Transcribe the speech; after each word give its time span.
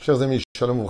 Chers 0.00 0.22
amis, 0.22 0.44
Shalom 0.56 0.78
on 0.78 0.86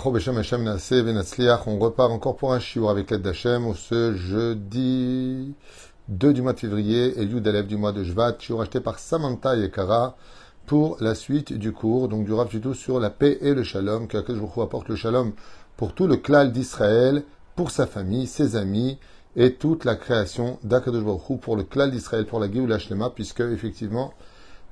repart 1.78 2.12
encore 2.12 2.36
pour 2.36 2.52
un 2.52 2.60
shiur 2.60 2.90
avec 2.90 3.10
l'aide 3.10 3.22
d'Hachem 3.22 3.72
ce 3.74 4.14
jeudi 4.14 5.54
2 6.08 6.32
du 6.34 6.42
mois 6.42 6.52
de 6.52 6.60
février 6.60 7.18
et 7.18 7.24
Yud 7.24 7.48
Alev 7.48 7.66
du 7.66 7.78
mois 7.78 7.92
de 7.92 8.04
Shvat, 8.04 8.36
shiur 8.38 8.60
acheté 8.60 8.80
par 8.80 8.98
Samantha 8.98 9.56
Yekara 9.56 10.14
pour 10.66 10.98
la 11.00 11.14
suite 11.14 11.54
du 11.54 11.72
cours, 11.72 12.08
donc 12.08 12.26
du 12.26 12.34
Rav 12.34 12.48
tout 12.60 12.74
sur 12.74 13.00
la 13.00 13.08
paix 13.08 13.38
et 13.40 13.54
le 13.54 13.62
Shalom, 13.62 14.08
que 14.08 14.32
vous 14.32 14.60
apporte 14.60 14.90
le 14.90 14.94
Shalom 14.94 15.32
pour 15.78 15.94
tout 15.94 16.06
le 16.06 16.18
klal 16.18 16.52
d'Israël, 16.52 17.24
pour 17.56 17.70
sa 17.70 17.86
famille, 17.86 18.26
ses 18.26 18.56
amis 18.56 18.98
et 19.36 19.54
toute 19.54 19.86
la 19.86 19.96
création 19.96 20.58
d'Akadosh 20.64 21.04
pour 21.40 21.56
le 21.56 21.62
klal 21.62 21.90
d'Israël, 21.90 22.26
pour 22.26 22.40
la 22.40 22.52
Géoula 22.52 22.78
Shlema, 22.78 23.08
puisque 23.08 23.40
effectivement 23.40 24.12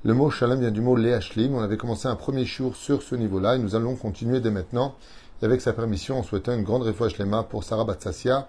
le 0.04 0.14
mot 0.14 0.30
shalom 0.30 0.60
vient 0.60 0.70
du 0.70 0.80
mot 0.80 0.96
leashlim. 0.96 1.54
On 1.54 1.60
avait 1.60 1.76
commencé 1.76 2.06
un 2.06 2.16
premier 2.16 2.44
jour 2.44 2.76
sur 2.76 3.02
ce 3.02 3.14
niveau-là 3.14 3.56
et 3.56 3.58
nous 3.58 3.74
allons 3.74 3.96
continuer 3.96 4.40
dès 4.40 4.50
maintenant. 4.50 4.94
Et 5.42 5.44
avec 5.44 5.60
sa 5.60 5.72
permission, 5.72 6.18
en 6.18 6.22
souhaitant 6.22 6.52
une 6.52 6.62
grande 6.62 6.82
réfoua 6.82 7.08
shlema 7.08 7.42
pour 7.42 7.64
Sarah 7.64 7.84
Batsassia, 7.84 8.48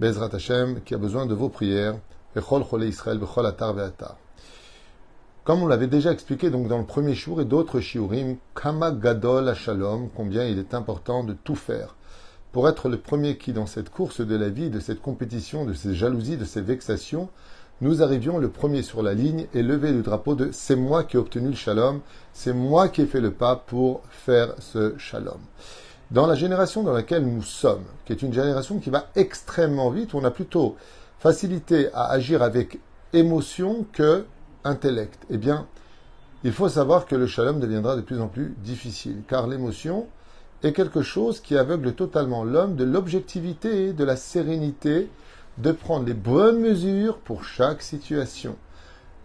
Bezrat 0.00 0.30
Hashem, 0.32 0.80
qui 0.82 0.94
a 0.94 0.98
besoin 0.98 1.26
de 1.26 1.34
vos 1.34 1.48
prières. 1.48 1.96
Israël. 2.36 3.20
Comme 5.44 5.62
on 5.62 5.68
l'avait 5.68 5.86
déjà 5.86 6.10
expliqué 6.10 6.50
donc 6.50 6.66
dans 6.66 6.78
le 6.78 6.84
premier 6.84 7.14
jour 7.14 7.40
et 7.40 7.44
d'autres 7.44 7.78
shiurim, 7.78 8.38
Kama 8.60 8.90
Gadol 8.90 9.54
Shalom, 9.54 10.08
combien 10.16 10.44
il 10.44 10.58
est 10.58 10.74
important 10.74 11.22
de 11.22 11.32
tout 11.32 11.54
faire 11.54 11.94
pour 12.50 12.68
être 12.68 12.88
le 12.88 12.98
premier 12.98 13.36
qui, 13.36 13.52
dans 13.52 13.66
cette 13.66 13.90
course 13.90 14.20
de 14.20 14.36
la 14.36 14.48
vie, 14.48 14.70
de 14.70 14.80
cette 14.80 15.02
compétition, 15.02 15.64
de 15.64 15.74
ces 15.74 15.94
jalousies, 15.94 16.36
de 16.36 16.44
ces 16.44 16.60
vexations, 16.60 17.28
nous 17.80 18.02
arrivions 18.02 18.38
le 18.38 18.48
premier 18.48 18.82
sur 18.82 19.02
la 19.02 19.14
ligne 19.14 19.46
et 19.52 19.62
lever 19.62 19.92
le 19.92 20.02
drapeau 20.02 20.34
de 20.34 20.50
c'est 20.52 20.76
moi 20.76 21.04
qui 21.04 21.16
ai 21.16 21.18
obtenu 21.18 21.48
le 21.48 21.56
shalom, 21.56 22.00
c'est 22.32 22.52
moi 22.52 22.88
qui 22.88 23.02
ai 23.02 23.06
fait 23.06 23.20
le 23.20 23.32
pas 23.32 23.56
pour 23.56 24.02
faire 24.10 24.54
ce 24.60 24.96
shalom. 24.96 25.40
Dans 26.10 26.26
la 26.26 26.34
génération 26.34 26.82
dans 26.82 26.92
laquelle 26.92 27.26
nous 27.26 27.42
sommes, 27.42 27.84
qui 28.04 28.12
est 28.12 28.22
une 28.22 28.32
génération 28.32 28.78
qui 28.78 28.90
va 28.90 29.08
extrêmement 29.16 29.90
vite, 29.90 30.14
on 30.14 30.24
a 30.24 30.30
plutôt 30.30 30.76
facilité 31.18 31.88
à 31.92 32.10
agir 32.10 32.42
avec 32.42 32.78
émotion 33.12 33.86
que 33.92 34.24
intellect. 34.62 35.18
Eh 35.30 35.38
bien, 35.38 35.66
il 36.44 36.52
faut 36.52 36.68
savoir 36.68 37.06
que 37.06 37.16
le 37.16 37.26
shalom 37.26 37.58
deviendra 37.58 37.96
de 37.96 38.02
plus 38.02 38.20
en 38.20 38.28
plus 38.28 38.54
difficile, 38.62 39.22
car 39.26 39.46
l'émotion 39.46 40.06
est 40.62 40.72
quelque 40.72 41.02
chose 41.02 41.40
qui 41.40 41.56
aveugle 41.56 41.94
totalement 41.94 42.44
l'homme 42.44 42.76
de 42.76 42.84
l'objectivité, 42.84 43.92
de 43.92 44.04
la 44.04 44.16
sérénité, 44.16 45.08
de 45.58 45.72
prendre 45.72 46.06
les 46.06 46.14
bonnes 46.14 46.60
mesures 46.60 47.18
pour 47.18 47.44
chaque 47.44 47.82
situation. 47.82 48.56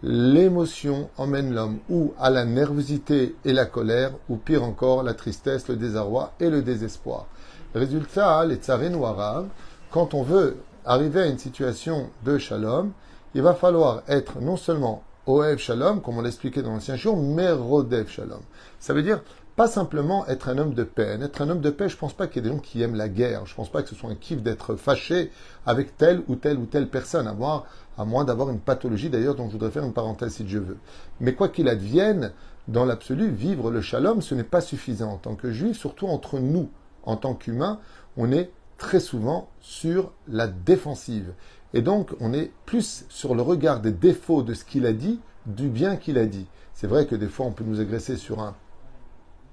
L'émotion 0.02 1.10
emmène 1.18 1.52
l'homme 1.52 1.78
ou 1.90 2.14
à 2.18 2.30
la 2.30 2.44
nervosité 2.44 3.34
et 3.44 3.52
la 3.52 3.66
colère, 3.66 4.12
ou 4.28 4.36
pire 4.36 4.64
encore, 4.64 5.02
la 5.02 5.14
tristesse, 5.14 5.68
le 5.68 5.76
désarroi 5.76 6.32
et 6.40 6.48
le 6.48 6.62
désespoir. 6.62 7.26
Résultat, 7.74 8.46
les 8.46 8.56
tsarés 8.56 8.90
noirs, 8.90 9.44
quand 9.90 10.14
on 10.14 10.22
veut 10.22 10.56
arriver 10.86 11.22
à 11.22 11.26
une 11.26 11.38
situation 11.38 12.08
de 12.24 12.38
shalom, 12.38 12.92
il 13.34 13.42
va 13.42 13.54
falloir 13.54 14.02
être 14.08 14.40
non 14.40 14.56
seulement 14.56 15.04
Oev 15.26 15.58
Shalom, 15.58 16.00
comme 16.00 16.18
on 16.18 16.22
l'expliquait 16.22 16.62
dans 16.62 16.72
l'ancien 16.72 16.96
jour, 16.96 17.16
mais 17.16 17.52
Rodev 17.52 18.08
Shalom. 18.08 18.40
Ça 18.80 18.94
veut 18.94 19.02
dire 19.02 19.20
pas 19.60 19.68
simplement 19.68 20.26
être 20.26 20.48
un 20.48 20.56
homme 20.56 20.72
de 20.72 20.84
paix. 20.84 21.18
Être 21.20 21.42
un 21.42 21.50
homme 21.50 21.60
de 21.60 21.68
paix, 21.68 21.90
je 21.90 21.94
ne 21.94 22.00
pense 22.00 22.14
pas 22.14 22.26
qu'il 22.26 22.36
y 22.42 22.46
ait 22.46 22.48
des 22.48 22.56
gens 22.56 22.62
qui 22.62 22.80
aiment 22.80 22.94
la 22.94 23.10
guerre. 23.10 23.44
Je 23.44 23.52
ne 23.52 23.56
pense 23.56 23.68
pas 23.68 23.82
que 23.82 23.90
ce 23.90 23.94
soit 23.94 24.08
un 24.08 24.14
kiff 24.14 24.42
d'être 24.42 24.74
fâché 24.74 25.30
avec 25.66 25.98
telle 25.98 26.22
ou 26.28 26.36
telle 26.36 26.56
ou 26.56 26.64
telle 26.64 26.88
personne, 26.88 27.26
à, 27.26 27.34
voir, 27.34 27.66
à 27.98 28.06
moins 28.06 28.24
d'avoir 28.24 28.48
une 28.48 28.60
pathologie 28.60 29.10
d'ailleurs 29.10 29.34
dont 29.34 29.48
je 29.48 29.52
voudrais 29.52 29.70
faire 29.70 29.84
une 29.84 29.92
parenthèse 29.92 30.32
si 30.32 30.44
Dieu 30.44 30.60
veut. 30.60 30.78
Mais 31.20 31.34
quoi 31.34 31.50
qu'il 31.50 31.68
advienne, 31.68 32.32
dans 32.68 32.86
l'absolu, 32.86 33.28
vivre 33.28 33.70
le 33.70 33.82
shalom, 33.82 34.22
ce 34.22 34.34
n'est 34.34 34.44
pas 34.44 34.62
suffisant. 34.62 35.12
En 35.12 35.16
tant 35.18 35.34
que 35.34 35.52
juif, 35.52 35.76
surtout 35.76 36.06
entre 36.06 36.38
nous, 36.38 36.70
en 37.02 37.16
tant 37.16 37.34
qu'humains, 37.34 37.80
on 38.16 38.32
est 38.32 38.52
très 38.78 38.98
souvent 38.98 39.50
sur 39.60 40.10
la 40.26 40.46
défensive. 40.46 41.34
Et 41.74 41.82
donc, 41.82 42.12
on 42.20 42.32
est 42.32 42.50
plus 42.64 43.04
sur 43.10 43.34
le 43.34 43.42
regard 43.42 43.80
des 43.80 43.92
défauts 43.92 44.40
de 44.42 44.54
ce 44.54 44.64
qu'il 44.64 44.86
a 44.86 44.94
dit, 44.94 45.20
du 45.44 45.68
bien 45.68 45.96
qu'il 45.96 46.16
a 46.16 46.24
dit. 46.24 46.46
C'est 46.72 46.86
vrai 46.86 47.04
que 47.04 47.14
des 47.14 47.28
fois, 47.28 47.44
on 47.44 47.52
peut 47.52 47.64
nous 47.64 47.78
agresser 47.78 48.16
sur 48.16 48.40
un 48.40 48.54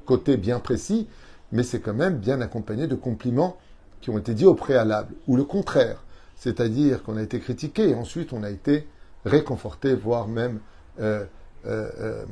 côté 0.07 0.37
bien 0.37 0.59
précis, 0.59 1.07
mais 1.51 1.61
c'est 1.61 1.79
quand 1.79 1.93
même 1.93 2.17
bien 2.17 2.41
accompagné 2.41 2.87
de 2.87 2.95
compliments 2.95 3.57
qui 4.01 4.09
ont 4.09 4.17
été 4.17 4.33
dits 4.33 4.45
au 4.45 4.55
préalable, 4.55 5.13
ou 5.27 5.35
le 5.35 5.43
contraire, 5.43 6.03
c'est-à-dire 6.35 7.03
qu'on 7.03 7.17
a 7.17 7.21
été 7.21 7.39
critiqué 7.39 7.89
et 7.89 7.95
ensuite 7.95 8.33
on 8.33 8.43
a 8.43 8.49
été 8.49 8.87
réconforté, 9.25 9.93
voire 9.93 10.27
même 10.27 10.59
euh, 10.99 11.25
euh, 11.65 12.25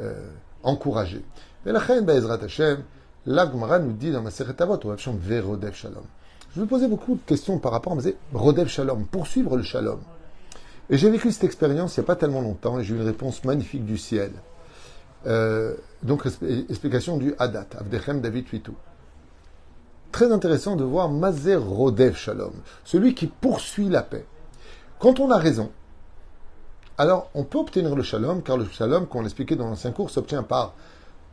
euh, 0.00 0.30
encouragé. 0.62 1.24
Mais 1.64 1.72
la 1.72 1.80
reine 1.80 2.04
Be'ezrat 2.04 2.42
Hashem, 2.42 2.82
l'Agmara 3.26 3.78
nous 3.78 3.92
dit 3.92 4.12
dans 4.12 4.22
ma 4.22 4.30
Avot, 4.58 4.80
Verodev 5.20 5.74
Shalom. 5.74 6.04
Je 6.54 6.60
me 6.60 6.66
posais 6.66 6.88
beaucoup 6.88 7.14
de 7.14 7.20
questions 7.26 7.58
par 7.58 7.72
rapport 7.72 7.92
à 7.92 8.38
Rodev 8.38 8.68
Shalom, 8.68 9.06
poursuivre 9.06 9.56
le 9.56 9.62
Shalom. 9.62 10.00
Et 10.88 10.96
j'ai 10.96 11.10
vécu 11.10 11.32
cette 11.32 11.44
expérience 11.44 11.96
il 11.96 12.00
n'y 12.00 12.04
a 12.04 12.06
pas 12.06 12.16
tellement 12.16 12.40
longtemps 12.40 12.78
et 12.78 12.84
j'ai 12.84 12.94
eu 12.94 12.98
une 12.98 13.04
réponse 13.04 13.44
magnifique 13.44 13.84
du 13.84 13.98
ciel. 13.98 14.30
Euh, 15.26 15.74
donc, 16.02 16.24
explication 16.68 17.16
du 17.16 17.34
Hadat, 17.38 17.66
Avdechem 17.78 18.20
David 18.20 18.44
Tuitou. 18.46 18.74
Très 20.12 20.30
intéressant 20.32 20.76
de 20.76 20.84
voir 20.84 21.10
Mazer 21.10 21.62
Rodev 21.62 22.14
Shalom, 22.14 22.52
celui 22.84 23.14
qui 23.14 23.26
poursuit 23.26 23.88
la 23.88 24.02
paix. 24.02 24.24
Quand 24.98 25.20
on 25.20 25.30
a 25.30 25.36
raison, 25.36 25.70
alors 26.96 27.28
on 27.34 27.44
peut 27.44 27.58
obtenir 27.58 27.94
le 27.94 28.02
Shalom, 28.02 28.42
car 28.42 28.56
le 28.56 28.64
Shalom, 28.66 29.06
comme 29.06 29.20
on 29.20 29.22
l'expliquait 29.24 29.56
dans 29.56 29.66
l'ancien 29.66 29.92
cours, 29.92 30.10
s'obtient 30.10 30.42
par 30.42 30.74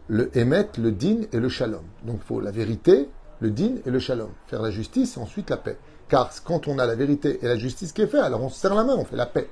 le 0.07 0.35
Emet, 0.37 0.69
le 0.79 0.91
Din 0.91 1.21
et 1.31 1.39
le 1.39 1.47
Shalom. 1.47 1.83
Donc 2.03 2.17
il 2.21 2.25
faut 2.25 2.41
la 2.41 2.51
vérité, 2.51 3.09
le 3.39 3.51
Din 3.51 3.75
et 3.85 3.89
le 3.89 3.99
Shalom. 3.99 4.31
Faire 4.47 4.61
la 4.61 4.71
justice 4.71 5.15
et 5.15 5.19
ensuite 5.19 5.49
la 5.49 5.57
paix. 5.57 5.77
Car 6.09 6.31
quand 6.43 6.67
on 6.67 6.79
a 6.79 6.85
la 6.85 6.95
vérité 6.95 7.39
et 7.41 7.47
la 7.47 7.57
justice 7.57 7.93
qui 7.93 8.01
est 8.01 8.07
faite, 8.07 8.21
alors 8.21 8.41
on 8.41 8.49
se 8.49 8.59
serre 8.59 8.75
la 8.75 8.83
main, 8.83 8.95
on 8.97 9.05
fait 9.05 9.15
la 9.15 9.27
paix. 9.27 9.49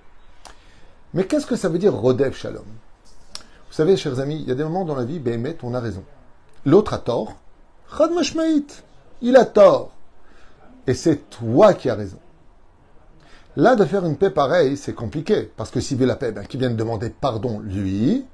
Mais 1.13 1.25
qu'est-ce 1.25 1.45
que 1.45 1.55
ça 1.55 1.69
veut 1.69 1.79
dire 1.79 1.93
Rodev 1.93 2.33
Shalom? 2.33 2.65
Vous 3.71 3.77
savez, 3.77 3.95
chers 3.95 4.19
amis, 4.19 4.35
il 4.35 4.49
y 4.49 4.51
a 4.51 4.55
des 4.55 4.65
moments 4.65 4.83
dans 4.83 4.95
la 4.95 5.05
vie, 5.05 5.19
Béhémet, 5.19 5.55
on 5.63 5.73
a 5.73 5.79
raison. 5.79 6.03
L'autre 6.65 6.93
a 6.93 6.97
tort. 6.97 7.37
Chad 7.97 8.11
il 9.21 9.37
a 9.37 9.45
tort. 9.45 9.93
Et 10.87 10.93
c'est 10.93 11.29
toi 11.29 11.73
qui 11.73 11.89
as 11.89 11.95
raison. 11.95 12.19
Là, 13.55 13.77
de 13.77 13.85
faire 13.85 14.05
une 14.05 14.17
paix 14.17 14.29
pareille, 14.29 14.75
c'est 14.75 14.93
compliqué. 14.93 15.49
Parce 15.55 15.71
que 15.71 15.79
s'il 15.79 15.97
veut 15.97 16.05
la 16.05 16.17
paix, 16.17 16.33
ben, 16.33 16.45
qui 16.45 16.57
vient 16.57 16.69
de 16.69 16.75
demander 16.75 17.09
pardon, 17.11 17.61
lui, 17.61 18.25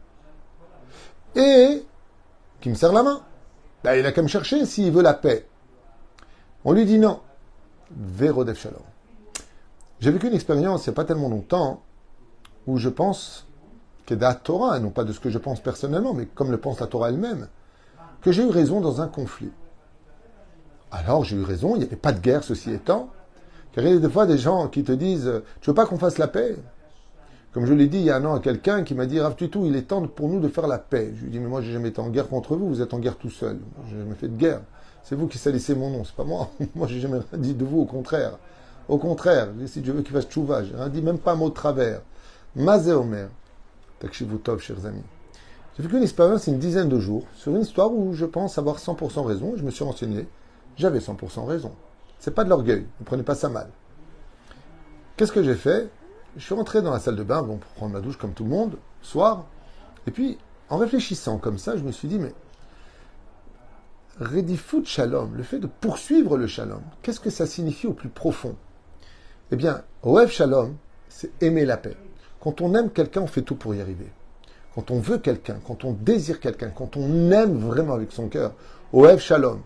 et 1.36 1.84
qui 2.60 2.70
me 2.70 2.74
serre 2.74 2.94
la 2.94 3.04
main. 3.04 3.22
Ben, 3.84 3.94
il 3.94 4.08
a 4.08 4.12
qu'à 4.12 4.24
me 4.24 4.28
chercher 4.28 4.66
s'il 4.66 4.92
veut 4.92 5.04
la 5.04 5.14
paix. 5.14 5.48
On 6.66 6.74
lui 6.74 6.86
dit 6.86 6.98
non. 6.98 7.20
Vérodef 7.92 8.60
Shalom. 8.60 8.82
J'ai 10.00 10.10
vécu 10.10 10.30
une 10.30 10.34
expérience 10.34 10.88
il 10.88 10.90
n'y 10.90 10.94
a 10.94 10.96
pas 10.96 11.06
tellement 11.06 11.30
longtemps 11.30 11.84
où 12.66 12.80
je 12.80 12.90
pense 12.90 13.47
la 14.16 14.34
Torah, 14.34 14.80
non 14.80 14.90
pas 14.90 15.04
de 15.04 15.14
ce 15.14 15.20
que 15.20 15.30
je 15.30 15.38
pense 15.38 15.60
personnellement, 15.60 16.14
mais 16.14 16.26
comme 16.26 16.52
le 16.52 16.58
pense 16.58 16.80
la 16.80 16.88
Torah 16.88 17.10
elle-même, 17.10 17.48
que 18.22 18.32
j'ai 18.32 18.44
eu 18.44 18.50
raison 18.50 18.82
dans 18.82 19.02
un 19.02 19.08
conflit. 19.08 19.52
Alors 20.92 21.24
j'ai 21.24 21.36
eu 21.36 21.44
raison, 21.44 21.76
il 21.76 21.80
n'y 21.80 21.86
avait 21.86 21.96
pas 21.96 22.14
de 22.14 22.20
guerre, 22.20 22.44
ceci 22.44 22.72
étant, 22.72 23.10
car 23.74 23.84
il 23.84 23.94
y 23.94 23.98
a 23.98 24.00
des 24.00 24.10
fois 24.10 24.26
des 24.26 24.38
gens 24.38 24.68
qui 24.68 24.84
te 24.84 24.92
disent 24.92 25.32
Tu 25.62 25.70
veux 25.70 25.76
pas 25.76 25.86
qu'on 25.86 25.98
fasse 25.98 26.18
la 26.18 26.28
paix? 26.28 26.56
Comme 27.54 27.66
je 27.66 27.74
l'ai 27.74 27.88
dit 27.88 27.98
il 27.98 28.06
y 28.06 28.12
a 28.12 28.18
un 28.18 28.26
an 28.26 28.36
à 28.36 28.40
quelqu'un 28.40 28.84
qui 28.84 28.94
m'a 28.94 29.06
dit 29.06 29.20
Rav 29.20 29.36
tout, 29.36 29.66
il 29.66 29.76
est 29.76 29.84
temps 29.84 30.06
pour 30.08 30.30
nous 30.30 30.40
de 30.40 30.48
faire 30.48 30.68
la 30.68 30.78
paix. 30.78 31.12
Je 31.16 31.22
lui 31.22 31.28
ai 31.28 31.32
dit 31.32 31.40
Mais 31.40 31.48
moi, 31.48 31.62
j'ai 31.62 31.74
jamais 31.74 31.90
été 31.90 32.00
en 32.00 32.10
guerre 32.10 32.28
contre 32.28 32.56
vous, 32.56 32.68
vous 32.68 32.82
êtes 32.82 32.94
en 32.94 33.00
guerre 33.00 33.18
tout 33.18 33.30
seul. 33.30 33.60
J'ai 33.90 33.98
jamais 33.98 34.16
fait 34.16 34.28
de 34.28 34.38
guerre. 34.38 34.62
C'est 35.04 35.16
vous 35.16 35.28
qui 35.28 35.38
salissez 35.38 35.74
mon 35.74 35.90
nom, 35.90 36.04
c'est 36.04 36.16
pas 36.16 36.24
moi. 36.24 36.50
moi, 36.76 36.88
j'ai 36.88 37.00
jamais 37.00 37.18
rien 37.18 37.40
dit 37.40 37.54
de 37.54 37.64
vous, 37.66 37.80
au 37.80 37.86
contraire. 37.86 38.38
Au 38.90 38.98
contraire, 38.98 39.50
si 39.66 39.82
Dieu 39.82 39.94
veut 39.94 40.02
qu'il 40.02 40.14
fasse 40.14 40.28
tchouva, 40.28 40.64
j'ai 40.64 40.76
rien 40.76 40.90
dit, 40.90 41.02
même 41.02 41.18
pas 41.18 41.34
un 41.34 41.36
mot 41.36 41.50
de 41.50 41.54
travers. 41.54 42.02
Mazé 42.56 42.92
Omer. 42.92 43.30
Takshivutov, 44.00 44.60
chers 44.60 44.86
amis. 44.86 45.04
J'ai 45.76 45.84
vécu 45.84 45.98
une 45.98 46.04
expérience 46.04 46.48
une 46.48 46.60
dizaine 46.60 46.90
de 46.90 47.00
jours 47.00 47.26
sur 47.36 47.56
une 47.56 47.62
histoire 47.62 47.92
où 47.92 48.14
je 48.14 48.26
pense 48.26 48.58
avoir 48.58 48.78
100% 48.78 49.26
raison. 49.26 49.54
Je 49.56 49.64
me 49.64 49.72
suis 49.72 49.84
renseigné. 49.84 50.28
J'avais 50.76 51.00
100% 51.00 51.46
raison. 51.46 51.72
C'est 52.20 52.34
pas 52.34 52.44
de 52.44 52.50
l'orgueil. 52.50 52.86
Ne 53.00 53.06
prenez 53.06 53.24
pas 53.24 53.36
ça 53.36 53.50
mal. 53.50 53.70
Qu'est-ce 55.16 55.32
que 55.32 55.44
j'ai 55.44 55.56
fait? 55.56 55.90
Je 56.36 56.44
suis 56.44 56.54
rentré 56.54 56.82
dans 56.82 56.92
la 56.92 57.00
salle 57.00 57.16
de 57.16 57.24
bain, 57.24 57.42
bon, 57.42 57.58
pour 57.58 57.72
prendre 57.72 57.94
ma 57.94 58.02
douche 58.02 58.18
comme 58.18 58.34
tout 58.34 58.44
le 58.44 58.50
monde, 58.50 58.78
soir. 59.02 59.46
Et 60.06 60.12
puis, 60.12 60.38
en 60.70 60.78
réfléchissant 60.78 61.38
comme 61.38 61.58
ça, 61.58 61.78
je 61.78 61.84
me 61.84 61.92
suis 61.92 62.08
dit, 62.08 62.20
mais 62.20 62.34
Redifut 64.20 64.86
Shalom, 64.86 65.36
le 65.36 65.44
fait 65.44 65.60
de 65.60 65.68
poursuivre 65.68 66.38
le 66.38 66.48
Shalom, 66.48 66.82
qu'est-ce 67.02 67.20
que 67.20 67.30
ça 67.30 67.46
signifie 67.46 67.88
au 67.88 67.94
plus 67.94 68.10
profond? 68.10 68.56
Eh 69.52 69.56
bien, 69.56 69.84
Oev 70.04 70.30
Shalom, 70.30 70.76
c'est 71.10 71.32
aimer 71.42 71.66
la 71.66 71.78
paix. 71.78 71.98
Quand 72.40 72.62
on 72.62 72.74
aime 72.76 72.92
quelqu'un, 72.92 73.22
on 73.22 73.28
fait 73.28 73.42
tout 73.42 73.56
pour 73.56 73.74
y 73.76 73.82
arriver. 73.82 74.08
Quand 74.76 74.92
on 74.92 75.00
veut 75.00 75.18
quelqu'un, 75.18 75.60
quand 75.66 75.86
on 75.86 75.94
désire 75.94 76.40
quelqu'un, 76.40 76.70
quand 76.70 76.98
on 76.98 77.32
aime 77.32 77.58
vraiment 77.58 77.94
avec 77.94 78.12
son 78.12 78.28
cœur, 78.28 78.54
Oev 78.94 79.20
Shalom, 79.20 79.62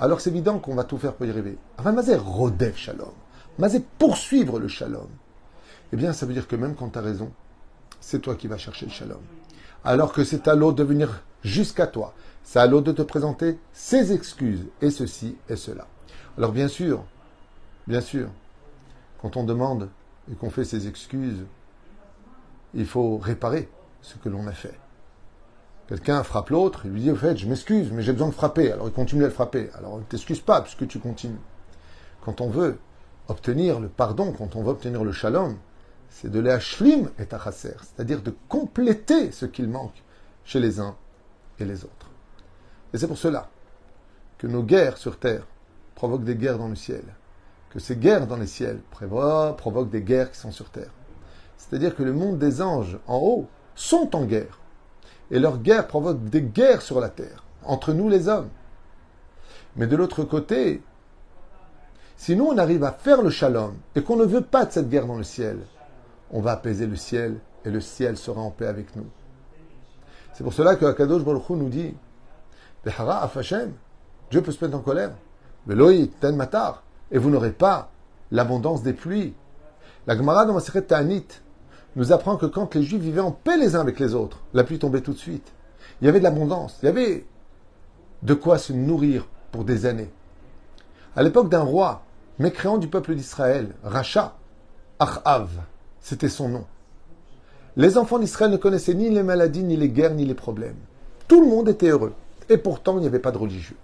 alors 0.00 0.20
c'est 0.20 0.30
évident 0.30 0.58
qu'on 0.58 0.74
va 0.74 0.84
tout 0.84 0.96
faire 0.96 1.14
pour 1.14 1.26
y 1.26 1.30
arriver. 1.30 1.58
Enfin, 1.76 1.92
Mazé 1.92 2.16
Rodev 2.16 2.76
Shalom. 2.76 3.12
Mazé 3.58 3.82
poursuivre 3.98 4.58
le 4.58 4.68
Shalom. 4.68 5.08
Eh 5.92 5.96
bien, 5.96 6.12
ça 6.12 6.24
veut 6.24 6.32
dire 6.32 6.48
que 6.48 6.56
même 6.56 6.74
quand 6.74 6.90
tu 6.90 6.98
as 6.98 7.02
raison, 7.02 7.30
c'est 8.00 8.20
toi 8.20 8.36
qui 8.36 8.46
vas 8.46 8.58
chercher 8.58 8.86
le 8.86 8.92
Shalom. 8.92 9.20
Alors 9.84 10.12
que 10.12 10.24
c'est 10.24 10.48
à 10.48 10.54
l'autre 10.54 10.76
de 10.76 10.84
venir 10.84 11.22
jusqu'à 11.42 11.86
toi. 11.86 12.14
c'est 12.42 12.58
à 12.58 12.66
l'autre 12.66 12.86
de 12.86 12.92
te 12.92 13.02
présenter 13.02 13.58
ses 13.72 14.12
excuses, 14.12 14.64
et 14.80 14.90
ceci 14.90 15.36
et 15.48 15.56
cela. 15.56 15.86
Alors 16.38 16.52
bien 16.52 16.68
sûr, 16.68 17.04
bien 17.86 18.00
sûr, 18.00 18.28
quand 19.20 19.36
on 19.36 19.44
demande 19.44 19.88
et 20.30 20.34
qu'on 20.34 20.50
fait 20.50 20.64
ses 20.64 20.88
excuses, 20.88 21.44
il 22.74 22.86
faut 22.86 23.18
réparer 23.18 23.68
ce 24.02 24.16
que 24.16 24.28
l'on 24.28 24.46
a 24.46 24.52
fait. 24.52 24.78
Quelqu'un 25.88 26.22
frappe 26.22 26.50
l'autre, 26.50 26.82
il 26.84 26.92
lui 26.92 27.00
dit 27.00 27.10
au 27.10 27.16
fait, 27.16 27.36
je 27.36 27.48
m'excuse, 27.48 27.90
mais 27.92 28.02
j'ai 28.02 28.12
besoin 28.12 28.28
de 28.28 28.34
frapper. 28.34 28.72
Alors 28.72 28.88
il 28.88 28.92
continue 28.92 29.24
à 29.24 29.28
le 29.28 29.32
frapper. 29.32 29.70
Alors 29.74 29.98
ne 29.98 30.02
t'excuse 30.02 30.40
pas 30.40 30.60
puisque 30.60 30.86
tu 30.86 30.98
continues. 30.98 31.40
Quand 32.22 32.40
on 32.42 32.50
veut 32.50 32.78
obtenir 33.28 33.80
le 33.80 33.88
pardon, 33.88 34.32
quand 34.32 34.54
on 34.56 34.62
veut 34.62 34.70
obtenir 34.70 35.02
le 35.02 35.12
shalom, 35.12 35.56
c'est 36.10 36.30
de 36.30 36.40
l'ashlim 36.40 37.10
et 37.18 37.26
chasser, 37.30 37.74
c'est-à-dire 37.80 38.22
de 38.22 38.34
compléter 38.48 39.32
ce 39.32 39.46
qu'il 39.46 39.68
manque 39.68 40.02
chez 40.44 40.60
les 40.60 40.80
uns 40.80 40.96
et 41.58 41.64
les 41.64 41.84
autres. 41.84 42.10
Et 42.92 42.98
c'est 42.98 43.06
pour 43.06 43.18
cela 43.18 43.50
que 44.38 44.46
nos 44.46 44.62
guerres 44.62 44.96
sur 44.96 45.18
terre 45.18 45.46
provoquent 45.94 46.24
des 46.24 46.36
guerres 46.36 46.58
dans 46.58 46.68
le 46.68 46.76
ciel, 46.76 47.02
que 47.70 47.78
ces 47.78 47.96
guerres 47.96 48.26
dans 48.26 48.36
les 48.36 48.46
ciels 48.46 48.80
provoquent 48.90 49.90
des 49.90 50.02
guerres 50.02 50.30
qui 50.30 50.38
sont 50.38 50.52
sur 50.52 50.70
terre. 50.70 50.90
C'est-à-dire 51.58 51.94
que 51.94 52.02
le 52.02 52.14
monde 52.14 52.38
des 52.38 52.62
anges 52.62 52.98
en 53.06 53.18
haut 53.18 53.46
sont 53.74 54.16
en 54.16 54.24
guerre. 54.24 54.58
Et 55.30 55.38
leur 55.38 55.58
guerre 55.58 55.86
provoque 55.86 56.24
des 56.24 56.40
guerres 56.40 56.80
sur 56.80 57.00
la 57.00 57.10
terre, 57.10 57.44
entre 57.64 57.92
nous 57.92 58.08
les 58.08 58.28
hommes. 58.28 58.48
Mais 59.76 59.86
de 59.86 59.96
l'autre 59.96 60.24
côté, 60.24 60.82
si 62.16 62.34
nous 62.34 62.46
on 62.46 62.56
arrive 62.56 62.84
à 62.84 62.92
faire 62.92 63.20
le 63.20 63.30
shalom 63.30 63.74
et 63.94 64.02
qu'on 64.02 64.16
ne 64.16 64.24
veut 64.24 64.40
pas 64.40 64.64
de 64.64 64.72
cette 64.72 64.88
guerre 64.88 65.06
dans 65.06 65.18
le 65.18 65.24
ciel, 65.24 65.58
on 66.30 66.40
va 66.40 66.52
apaiser 66.52 66.86
le 66.86 66.96
ciel 66.96 67.38
et 67.64 67.70
le 67.70 67.80
ciel 67.80 68.16
sera 68.16 68.40
en 68.40 68.50
paix 68.50 68.66
avec 68.66 68.96
nous. 68.96 69.06
C'est 70.32 70.44
pour 70.44 70.54
cela 70.54 70.76
que 70.76 70.86
Akadosh 70.86 71.24
Baruch 71.24 71.50
Hu 71.50 71.54
nous 71.54 71.68
dit 71.68 71.94
Dieu 74.30 74.42
peut 74.42 74.52
se 74.52 74.64
mettre 74.64 74.76
en 74.76 74.80
colère. 74.80 75.12
ten 76.20 76.36
matar, 76.36 76.82
et 77.10 77.18
vous 77.18 77.30
n'aurez 77.30 77.52
pas 77.52 77.90
l'abondance 78.30 78.82
des 78.82 78.92
pluies. 78.92 79.34
La 80.06 80.16
Gemara 80.16 80.46
dans 80.46 80.54
Maseret 80.54 80.82
Ta'anit 80.82 81.26
nous 81.98 82.12
apprend 82.12 82.36
que 82.36 82.46
quand 82.46 82.76
les 82.76 82.84
Juifs 82.84 83.02
vivaient 83.02 83.20
en 83.20 83.32
paix 83.32 83.56
les 83.56 83.74
uns 83.74 83.80
avec 83.80 83.98
les 83.98 84.14
autres, 84.14 84.38
la 84.54 84.62
pluie 84.62 84.78
tombait 84.78 85.00
tout 85.00 85.12
de 85.12 85.18
suite. 85.18 85.52
Il 86.00 86.04
y 86.06 86.08
avait 86.08 86.20
de 86.20 86.24
l'abondance, 86.24 86.78
il 86.80 86.86
y 86.86 86.88
avait 86.88 87.26
de 88.22 88.34
quoi 88.34 88.56
se 88.56 88.72
nourrir 88.72 89.26
pour 89.50 89.64
des 89.64 89.84
années. 89.84 90.10
À 91.16 91.24
l'époque 91.24 91.48
d'un 91.48 91.62
roi 91.62 92.04
mécréant 92.38 92.78
du 92.78 92.86
peuple 92.86 93.16
d'Israël, 93.16 93.74
Racha, 93.82 94.36
Achav, 95.00 95.50
c'était 96.00 96.28
son 96.28 96.48
nom. 96.48 96.66
Les 97.76 97.98
enfants 97.98 98.20
d'Israël 98.20 98.52
ne 98.52 98.56
connaissaient 98.56 98.94
ni 98.94 99.10
les 99.10 99.24
maladies, 99.24 99.64
ni 99.64 99.76
les 99.76 99.88
guerres, 99.88 100.14
ni 100.14 100.24
les 100.24 100.34
problèmes. 100.34 100.78
Tout 101.26 101.40
le 101.40 101.48
monde 101.48 101.68
était 101.68 101.88
heureux. 101.88 102.14
Et 102.48 102.58
pourtant, 102.58 102.96
il 102.96 103.00
n'y 103.00 103.06
avait 103.08 103.18
pas 103.18 103.32
de 103.32 103.38
religieux. 103.38 103.76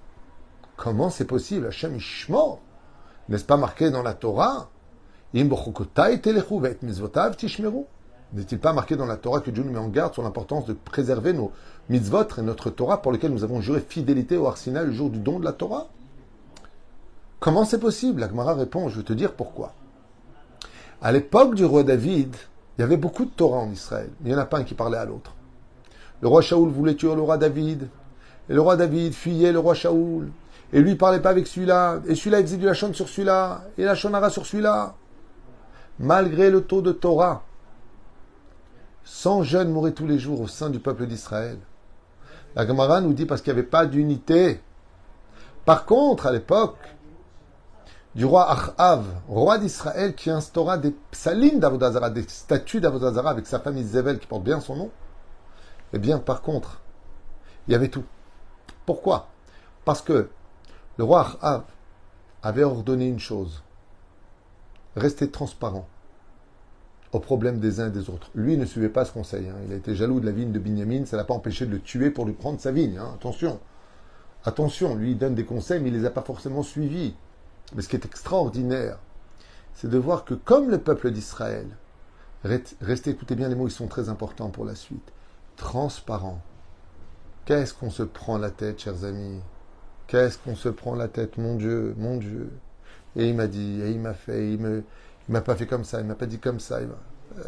Comment 0.76 1.10
c'est 1.10 1.25
possible? 1.25 1.67
Hachem 1.67 1.96
Ishmor 1.96 2.60
N'est-ce 3.28 3.44
pas 3.44 3.56
marqué 3.56 3.90
dans 3.90 4.02
la 4.02 4.14
Torah? 4.14 4.70
N'est-il 8.34 8.58
pas 8.58 8.72
marqué 8.72 8.96
dans 8.96 9.06
la 9.06 9.16
Torah 9.16 9.40
que 9.40 9.50
Dieu 9.50 9.62
nous 9.62 9.72
met 9.72 9.78
en 9.78 9.88
garde 9.88 10.12
sur 10.12 10.22
l'importance 10.22 10.66
de 10.66 10.72
préserver 10.72 11.32
nos 11.32 11.52
mitzvot 11.88 12.26
et 12.36 12.42
notre 12.42 12.70
Torah 12.70 13.00
pour 13.00 13.12
lesquels 13.12 13.32
nous 13.32 13.44
avons 13.44 13.60
juré 13.60 13.81
fidélité 13.81 14.36
au 14.36 14.46
Arsina 14.46 14.82
le 14.82 14.92
jour 14.92 15.10
du 15.10 15.19
don 15.19 15.38
de 15.38 15.44
la 15.44 15.52
Torah? 15.52 15.86
Comment 17.40 17.64
c'est 17.64 17.78
possible? 17.78 18.20
La 18.20 18.28
Gemara 18.28 18.54
répond, 18.54 18.88
je 18.88 18.98
vais 18.98 19.04
te 19.04 19.12
dire 19.12 19.34
pourquoi. 19.34 19.72
À 21.00 21.12
l'époque 21.12 21.54
du 21.54 21.64
roi 21.64 21.82
David, 21.82 22.34
il 22.76 22.81
y 22.81 22.84
avait 22.84 22.96
beaucoup 22.96 23.25
de 23.25 23.31
Torah 23.31 23.58
en 23.58 23.70
Israël. 23.70 24.10
Il 24.22 24.28
n'y 24.28 24.34
en 24.34 24.38
a 24.38 24.46
pas 24.46 24.58
un 24.58 24.64
qui 24.64 24.75
parlait 24.75 24.98
à 24.98 25.04
l'autre. 25.04 25.32
Le 26.22 26.28
roi 26.28 26.40
Shaoul 26.40 26.70
voulait 26.70 26.94
tuer 26.94 27.14
le 27.14 27.20
roi 27.20 27.36
David. 27.36 27.88
Et 28.48 28.54
le 28.54 28.60
roi 28.60 28.76
David 28.76 29.12
fuyait 29.12 29.52
le 29.52 29.58
roi 29.58 29.75
Shaoul. 29.75 30.31
Et 30.72 30.81
lui, 30.81 30.92
il 30.92 30.98
parlait 30.98 31.20
pas 31.20 31.31
avec 31.31 31.46
celui-là. 31.46 32.00
Et 32.08 32.14
celui-là, 32.14 32.40
il 32.40 32.46
faisait 32.46 32.56
du 32.56 32.66
Lachon 32.66 32.92
sur 32.94 33.08
celui-là. 33.08 33.62
Et 33.78 33.84
la 33.84 33.94
Shonara 33.94 34.31
sur 34.31 34.46
celui-là. 34.46 34.94
Malgré 36.00 36.50
le 36.50 36.62
taux 36.62 36.82
de 36.82 36.92
Torah, 36.92 37.44
100 39.05 39.43
jeunes 39.43 39.71
mouraient 39.71 39.93
tous 39.93 40.06
les 40.06 40.19
jours 40.19 40.41
au 40.41 40.49
sein 40.49 40.71
du 40.71 40.81
peuple 40.81 41.06
d'Israël. 41.06 41.59
La 42.56 42.67
Gemara 42.67 43.01
nous 43.01 43.12
dit 43.12 43.27
parce 43.27 43.43
qu'il 43.43 43.53
n'y 43.53 43.59
avait 43.59 43.69
pas 43.69 43.87
d'unité. 43.87 44.61
Par 45.65 45.85
contre, 45.85 46.27
à 46.27 46.33
l'époque 46.33 46.79
du 48.15 48.25
roi 48.25 48.51
Achav, 48.51 49.05
roi 49.29 49.59
d'Israël, 49.59 50.15
qui 50.15 50.31
instaura 50.31 50.79
des 50.79 50.95
psalim 51.11 51.59
d'Avodazara, 51.59 52.11
des 52.11 52.23
statues 52.29 52.81
d'Avodazara 52.81 53.31
avec 53.31 53.47
sa 53.47 53.59
famille 53.59 53.85
Zével 53.85 54.19
qui 54.19 54.27
porte 54.27 54.45
bien 54.45 54.61
son 54.61 54.77
nom, 54.77 54.91
eh 55.93 55.99
bien, 55.99 56.19
par 56.19 56.43
contre, 56.43 56.81
il 57.67 57.73
y 57.73 57.75
avait 57.75 57.89
tout. 57.89 58.05
Pourquoi? 58.87 59.29
Parce 59.85 60.01
que 60.01 60.31
le 60.97 61.05
roi 61.05 61.27
Achav 61.43 61.62
avait 62.43 62.65
ordonné 62.65 63.09
une 63.09 63.19
chose 63.19 63.65
rester 64.97 65.31
transparent 65.31 65.89
aux 67.14 67.20
problèmes 67.20 67.61
des 67.61 67.81
uns 67.81 67.88
et 67.88 67.93
des 67.93 68.11
autres. 68.11 68.31
Lui 68.34 68.56
ne 68.56 68.64
suivait 68.64 68.88
pas 68.88 69.05
ce 69.05 69.12
conseil. 69.12 69.49
Hein. 69.49 69.55
Il 69.66 69.72
a 69.72 69.76
été 69.76 69.94
jaloux 69.94 70.19
de 70.19 70.26
la 70.26 70.32
vigne 70.32 70.50
de 70.50 70.58
Binyamin, 70.58 71.06
ça 71.06 71.16
l'a 71.16 71.25
pas 71.25 71.34
empêché 71.34 71.64
de 71.64 71.70
le 71.70 71.81
tuer 71.81 72.11
pour 72.11 72.26
lui 72.26 72.32
prendre 72.32 72.61
sa 72.61 72.72
vigne. 72.72 72.99
Hein. 72.99 73.12
Attention. 73.14 73.61
Attention, 74.44 74.94
lui 74.96 75.12
il 75.12 75.19
donne 75.19 75.34
des 75.34 75.44
conseils, 75.44 75.81
mais 75.81 75.88
il 75.88 75.94
les 75.94 76.06
a 76.06 76.11
pas 76.11 76.22
forcément 76.22 76.62
suivis. 76.62 77.14
Mais 77.75 77.82
ce 77.82 77.88
qui 77.88 77.96
est 77.96 78.05
extraordinaire, 78.05 78.99
c'est 79.75 79.88
de 79.88 79.96
voir 79.96 80.25
que 80.25 80.34
comme 80.34 80.70
le 80.70 80.78
peuple 80.78 81.12
d'Israël, 81.12 81.66
restez, 82.43 83.11
écoutez 83.11 83.37
bien 83.37 83.49
les 83.49 83.55
mots, 83.55 83.69
ils 83.69 83.72
sont 83.72 83.87
très 83.87 84.08
importants 84.08 84.50
pour 84.50 84.64
la 84.64 84.75
suite, 84.75 85.12
transparent. 85.56 86.40
Qu'est-ce 87.46 87.75
qu'on 87.75 87.90
se 87.90 88.02
prend 88.02 88.38
la 88.38 88.50
tête, 88.50 88.81
chers 88.81 89.05
amis? 89.05 89.40
Qu'est-ce 90.08 90.38
qu'on 90.38 90.56
se 90.56 90.69
prend 90.69 90.94
la 90.94 91.08
tête, 91.08 91.38
mon 91.38 91.55
Dieu, 91.55 91.94
mon 91.96 92.17
Dieu 92.17 92.50
Et 93.17 93.28
il 93.28 93.34
m'a 93.34 93.46
dit, 93.46 93.81
et 93.82 93.90
il 93.90 94.00
m'a 94.00 94.14
fait, 94.14 94.52
il 94.52 94.60
me, 94.60 94.84
il 95.29 95.32
m'a 95.32 95.41
pas 95.41 95.55
fait 95.55 95.67
comme 95.67 95.85
ça, 95.85 96.00
il 96.00 96.06
m'a 96.06 96.15
pas 96.15 96.26
dit 96.26 96.38
comme 96.38 96.61
ça. 96.61 96.79
Euh, 96.79 97.43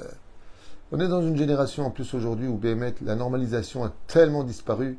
on 0.93 1.01
est 1.01 1.09
dans 1.09 1.23
une 1.23 1.37
génération 1.37 1.85
en 1.87 1.91
plus 1.91 2.15
aujourd'hui 2.15 2.47
où 2.47 2.57
BMT, 2.57 3.03
la 3.03 3.17
normalisation 3.17 3.85
a 3.85 3.93
tellement 4.07 4.45
disparu 4.45 4.99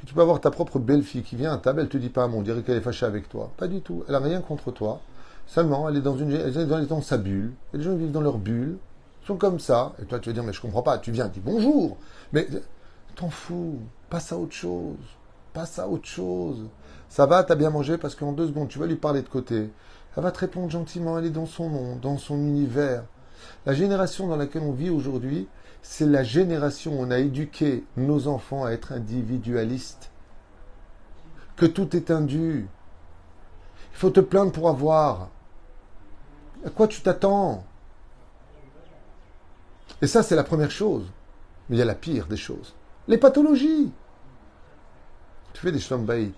que 0.00 0.06
tu 0.06 0.14
peux 0.14 0.20
avoir 0.20 0.40
ta 0.40 0.50
propre 0.50 0.78
belle-fille 0.78 1.22
qui 1.22 1.36
vient 1.36 1.52
à 1.52 1.58
table, 1.58 1.80
elle 1.80 1.88
te 1.88 1.98
dit 1.98 2.08
pas, 2.08 2.26
on 2.26 2.42
dirait 2.42 2.62
qu'elle 2.62 2.76
est 2.76 2.82
fâchée 2.82 3.06
avec 3.06 3.28
toi. 3.28 3.50
Pas 3.56 3.66
du 3.66 3.80
tout. 3.80 4.04
Elle 4.08 4.14
a 4.14 4.20
rien 4.20 4.40
contre 4.40 4.70
toi. 4.70 5.00
Seulement, 5.46 5.88
elle 5.88 5.96
est 5.96 6.02
dans 6.02 6.16
une, 6.16 6.32
elle 6.32 6.56
est 6.56 6.86
dans, 6.86 7.02
sa 7.02 7.18
bulle. 7.18 7.52
Les 7.72 7.82
gens 7.82 7.96
vivent 7.96 8.12
dans 8.12 8.20
leur 8.20 8.38
bulle. 8.38 8.78
Ils 9.22 9.26
sont 9.26 9.36
comme 9.36 9.58
ça. 9.58 9.92
Et 10.00 10.04
toi, 10.04 10.18
tu 10.20 10.28
vas 10.28 10.34
dire, 10.34 10.44
mais 10.44 10.52
je 10.52 10.60
comprends 10.60 10.82
pas. 10.82 10.98
Tu 10.98 11.10
viens, 11.10 11.26
dis 11.28 11.40
bonjour. 11.40 11.96
Mais 12.32 12.46
t'en 13.16 13.28
fous. 13.28 13.78
Passe 14.08 14.32
à 14.32 14.38
autre 14.38 14.52
chose. 14.52 14.96
Passe 15.52 15.78
à 15.78 15.88
autre 15.88 16.06
chose. 16.06 16.68
Ça 17.08 17.26
va, 17.26 17.42
t'as 17.42 17.56
bien 17.56 17.70
mangé 17.70 17.98
parce 17.98 18.14
qu'en 18.14 18.32
deux 18.32 18.46
secondes, 18.46 18.68
tu 18.68 18.78
vas 18.78 18.86
lui 18.86 18.96
parler 18.96 19.22
de 19.22 19.28
côté. 19.28 19.70
Elle 20.16 20.22
va 20.22 20.32
te 20.32 20.40
répondre 20.40 20.70
gentiment. 20.70 21.18
Elle 21.18 21.26
est 21.26 21.30
dans 21.30 21.46
son 21.46 21.68
monde, 21.68 22.00
dans 22.00 22.18
son 22.18 22.36
univers. 22.36 23.04
La 23.66 23.74
génération 23.74 24.26
dans 24.26 24.36
laquelle 24.36 24.62
on 24.62 24.72
vit 24.72 24.90
aujourd'hui, 24.90 25.48
c'est 25.82 26.06
la 26.06 26.22
génération 26.22 26.98
où 26.98 27.02
on 27.02 27.10
a 27.10 27.18
éduqué 27.18 27.84
nos 27.96 28.28
enfants 28.28 28.64
à 28.64 28.70
être 28.70 28.92
individualistes. 28.92 30.10
Que 31.56 31.66
tout 31.66 31.96
est 31.96 32.10
indu. 32.10 32.68
Il 33.92 33.96
faut 33.96 34.10
te 34.10 34.20
plaindre 34.20 34.52
pour 34.52 34.68
avoir. 34.68 35.30
À 36.64 36.70
quoi 36.70 36.88
tu 36.88 37.00
t'attends? 37.00 37.64
Et 40.02 40.06
ça, 40.06 40.22
c'est 40.22 40.36
la 40.36 40.44
première 40.44 40.70
chose. 40.70 41.06
Mais 41.68 41.76
il 41.76 41.78
y 41.78 41.82
a 41.82 41.86
la 41.86 41.94
pire 41.94 42.26
des 42.26 42.36
choses. 42.36 42.74
Les 43.08 43.18
pathologies. 43.18 43.92
Tu 45.52 45.60
fais 45.60 45.72
des 45.72 45.80
shlombaït 45.80 46.36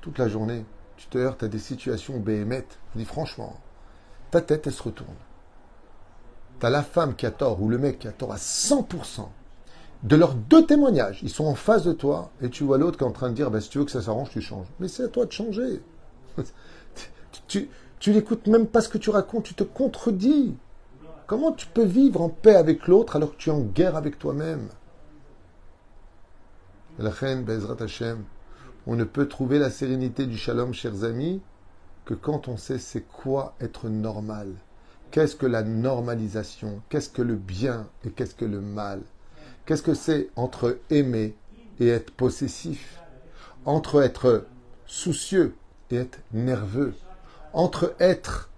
toute 0.00 0.18
la 0.18 0.28
journée. 0.28 0.64
Tu 1.02 1.08
te 1.08 1.18
heurtes 1.18 1.42
à 1.42 1.48
des 1.48 1.58
situations 1.58 2.20
béhémètes. 2.20 2.78
Dis 2.94 3.04
franchement, 3.04 3.58
ta 4.30 4.40
tête, 4.40 4.68
elle 4.68 4.72
se 4.72 4.84
retourne. 4.84 5.16
T'as 6.60 6.70
la 6.70 6.84
femme 6.84 7.16
qui 7.16 7.26
a 7.26 7.32
tort 7.32 7.60
ou 7.60 7.68
le 7.68 7.76
mec 7.76 7.98
qui 7.98 8.06
a 8.06 8.12
tort 8.12 8.32
à 8.32 8.36
100%. 8.36 9.26
De 10.04 10.16
leurs 10.16 10.34
deux 10.34 10.64
témoignages, 10.64 11.18
ils 11.24 11.30
sont 11.30 11.44
en 11.44 11.56
face 11.56 11.82
de 11.82 11.92
toi 11.92 12.30
et 12.40 12.50
tu 12.50 12.62
vois 12.62 12.78
l'autre 12.78 12.98
qui 12.98 13.02
est 13.02 13.06
en 13.06 13.12
train 13.12 13.30
de 13.30 13.34
dire 13.34 13.50
bah, 13.50 13.60
si 13.60 13.68
tu 13.68 13.78
veux 13.78 13.84
que 13.84 13.90
ça 13.90 14.00
s'arrange, 14.00 14.30
tu 14.30 14.40
changes. 14.40 14.68
Mais 14.78 14.86
c'est 14.86 15.02
à 15.02 15.08
toi 15.08 15.26
de 15.26 15.32
changer. 15.32 15.82
tu, 17.48 17.68
n'écoutes 18.06 18.46
même 18.46 18.68
pas 18.68 18.80
ce 18.80 18.88
que 18.88 18.98
tu 18.98 19.10
racontes, 19.10 19.42
tu 19.42 19.54
te 19.54 19.64
contredis. 19.64 20.54
Comment 21.26 21.50
tu 21.50 21.66
peux 21.66 21.84
vivre 21.84 22.22
en 22.22 22.28
paix 22.28 22.54
avec 22.54 22.86
l'autre 22.86 23.16
alors 23.16 23.32
que 23.32 23.38
tu 23.38 23.50
es 23.50 23.52
en 23.52 23.62
guerre 23.62 23.96
avec 23.96 24.20
toi-même? 24.20 24.68
La 27.00 27.10
reine 27.10 27.44
Hashem, 27.80 28.22
on 28.86 28.96
ne 28.96 29.04
peut 29.04 29.28
trouver 29.28 29.58
la 29.58 29.70
sérénité 29.70 30.26
du 30.26 30.36
shalom, 30.36 30.72
chers 30.74 31.04
amis, 31.04 31.40
que 32.04 32.14
quand 32.14 32.48
on 32.48 32.56
sait 32.56 32.78
c'est 32.78 33.02
quoi 33.02 33.54
être 33.60 33.88
normal. 33.88 34.52
Qu'est-ce 35.10 35.36
que 35.36 35.46
la 35.46 35.62
normalisation? 35.62 36.80
Qu'est-ce 36.88 37.10
que 37.10 37.22
le 37.22 37.36
bien 37.36 37.88
et 38.04 38.10
qu'est-ce 38.10 38.34
que 38.34 38.44
le 38.44 38.60
mal? 38.60 39.02
Qu'est-ce 39.66 39.82
que 39.82 39.94
c'est 39.94 40.30
entre 40.36 40.78
aimer 40.90 41.36
et 41.78 41.88
être 41.88 42.10
possessif? 42.10 42.98
Entre 43.64 44.02
être 44.02 44.46
soucieux 44.86 45.54
et 45.90 45.96
être 45.96 46.18
nerveux? 46.32 46.94
Entre 47.52 47.94
être 48.00 48.50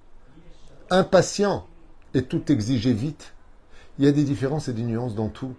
impatient 0.90 1.66
et 2.14 2.22
tout 2.22 2.50
exiger 2.50 2.92
vite? 2.92 3.34
Il 3.98 4.04
y 4.04 4.08
a 4.08 4.12
des 4.12 4.24
différences 4.24 4.68
et 4.68 4.72
des 4.72 4.82
nuances 4.82 5.14
dans 5.14 5.28
tout. 5.28 5.54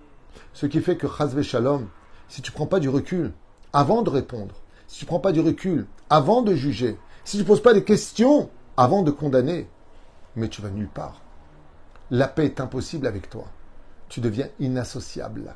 Ce 0.53 0.65
qui 0.65 0.81
fait 0.81 0.97
que 0.97 1.07
Chazve 1.07 1.41
Shalom, 1.41 1.87
si 2.29 2.41
tu 2.41 2.51
prends 2.51 2.65
pas 2.65 2.79
du 2.79 2.89
recul, 2.89 3.31
avant 3.75 4.03
de 4.03 4.09
répondre, 4.09 4.55
si 4.87 4.99
tu 4.99 5.03
ne 5.03 5.07
prends 5.07 5.19
pas 5.19 5.33
du 5.33 5.41
recul 5.41 5.85
avant 6.09 6.41
de 6.41 6.55
juger, 6.55 6.97
si 7.25 7.35
tu 7.35 7.43
ne 7.43 7.47
poses 7.47 7.61
pas 7.61 7.73
des 7.73 7.83
questions 7.83 8.49
avant 8.77 9.03
de 9.03 9.11
condamner, 9.11 9.67
mais 10.37 10.47
tu 10.47 10.61
vas 10.61 10.69
nulle 10.69 10.87
part. 10.87 11.21
La 12.09 12.29
paix 12.29 12.45
est 12.45 12.61
impossible 12.61 13.05
avec 13.05 13.29
toi. 13.29 13.43
Tu 14.07 14.21
deviens 14.21 14.47
inassociable, 14.61 15.53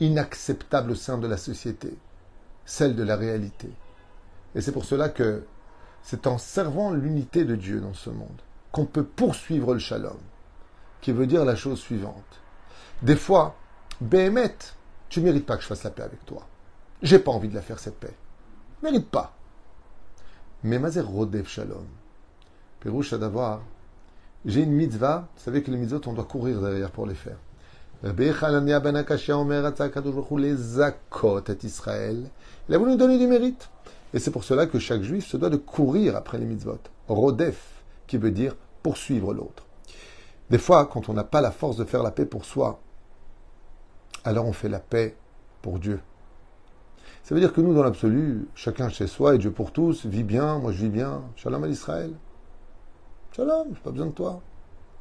inacceptable 0.00 0.90
au 0.90 0.94
sein 0.96 1.16
de 1.16 1.28
la 1.28 1.36
société, 1.36 1.96
celle 2.64 2.96
de 2.96 3.04
la 3.04 3.14
réalité. 3.14 3.70
Et 4.56 4.60
c'est 4.60 4.72
pour 4.72 4.84
cela 4.84 5.08
que 5.08 5.44
c'est 6.02 6.26
en 6.26 6.38
servant 6.38 6.90
l'unité 6.90 7.44
de 7.44 7.54
Dieu 7.54 7.80
dans 7.80 7.94
ce 7.94 8.10
monde 8.10 8.42
qu'on 8.72 8.84
peut 8.84 9.04
poursuivre 9.04 9.74
le 9.74 9.78
shalom, 9.78 10.18
qui 11.00 11.12
veut 11.12 11.28
dire 11.28 11.44
la 11.44 11.54
chose 11.54 11.78
suivante. 11.78 12.40
Des 13.02 13.14
fois, 13.14 13.54
Béhémet, 14.00 14.56
tu 15.08 15.20
mérites 15.20 15.46
pas 15.46 15.56
que 15.56 15.62
je 15.62 15.68
fasse 15.68 15.84
la 15.84 15.90
paix 15.90 16.02
avec 16.02 16.26
toi. 16.26 16.48
J'ai 17.04 17.18
pas 17.18 17.32
envie 17.32 17.50
de 17.50 17.54
la 17.54 17.60
faire 17.60 17.78
cette 17.78 18.00
paix. 18.00 18.14
Mérite 18.82 19.10
pas. 19.10 19.34
Mais 20.62 20.78
Mazer 20.78 21.06
Rodev 21.06 21.46
Shalom. 21.46 21.84
Pérouche 22.80 23.12
d'avoir. 23.12 23.60
J'ai 24.46 24.62
une 24.62 24.72
mitzvah. 24.72 25.28
Vous 25.36 25.42
savez 25.42 25.62
que 25.62 25.70
les 25.70 25.76
mitzvot, 25.76 26.00
on 26.06 26.14
doit 26.14 26.24
courir 26.24 26.62
derrière 26.62 26.90
pour 26.90 27.06
les 27.06 27.14
faire. 27.14 27.36
Israël. 31.62 32.30
Il 32.70 32.74
a 32.74 32.78
voulu 32.78 32.92
nous 32.92 32.96
donner 32.96 33.18
du 33.18 33.26
mérite. 33.26 33.68
Et 34.14 34.18
c'est 34.18 34.30
pour 34.30 34.44
cela 34.44 34.66
que 34.66 34.78
chaque 34.78 35.02
juif 35.02 35.26
se 35.26 35.36
doit 35.36 35.50
de 35.50 35.58
courir 35.58 36.16
après 36.16 36.38
les 36.38 36.46
mitzvot. 36.46 36.78
Rodef, 37.08 37.82
qui 38.06 38.16
veut 38.16 38.30
dire 38.30 38.56
poursuivre 38.82 39.34
l'autre. 39.34 39.66
Des 40.48 40.58
fois, 40.58 40.86
quand 40.86 41.10
on 41.10 41.12
n'a 41.12 41.24
pas 41.24 41.42
la 41.42 41.50
force 41.50 41.76
de 41.76 41.84
faire 41.84 42.02
la 42.02 42.12
paix 42.12 42.24
pour 42.24 42.46
soi, 42.46 42.80
alors 44.24 44.46
on 44.46 44.54
fait 44.54 44.70
la 44.70 44.80
paix 44.80 45.16
pour 45.60 45.78
Dieu. 45.78 46.00
Ça 47.24 47.34
veut 47.34 47.40
dire 47.40 47.54
que 47.54 47.62
nous, 47.62 47.72
dans 47.72 47.82
l'absolu, 47.82 48.46
chacun 48.54 48.90
chez 48.90 49.06
soi 49.06 49.34
et 49.34 49.38
Dieu 49.38 49.50
pour 49.50 49.72
tous, 49.72 50.04
vit 50.04 50.24
bien, 50.24 50.58
moi 50.58 50.72
je 50.72 50.82
vis 50.82 50.90
bien. 50.90 51.22
Shalom 51.36 51.64
à 51.64 51.66
l'Israël. 51.66 52.12
Shalom, 53.32 53.68
j'ai 53.72 53.80
pas 53.80 53.92
besoin 53.92 54.08
de 54.08 54.12
toi. 54.12 54.42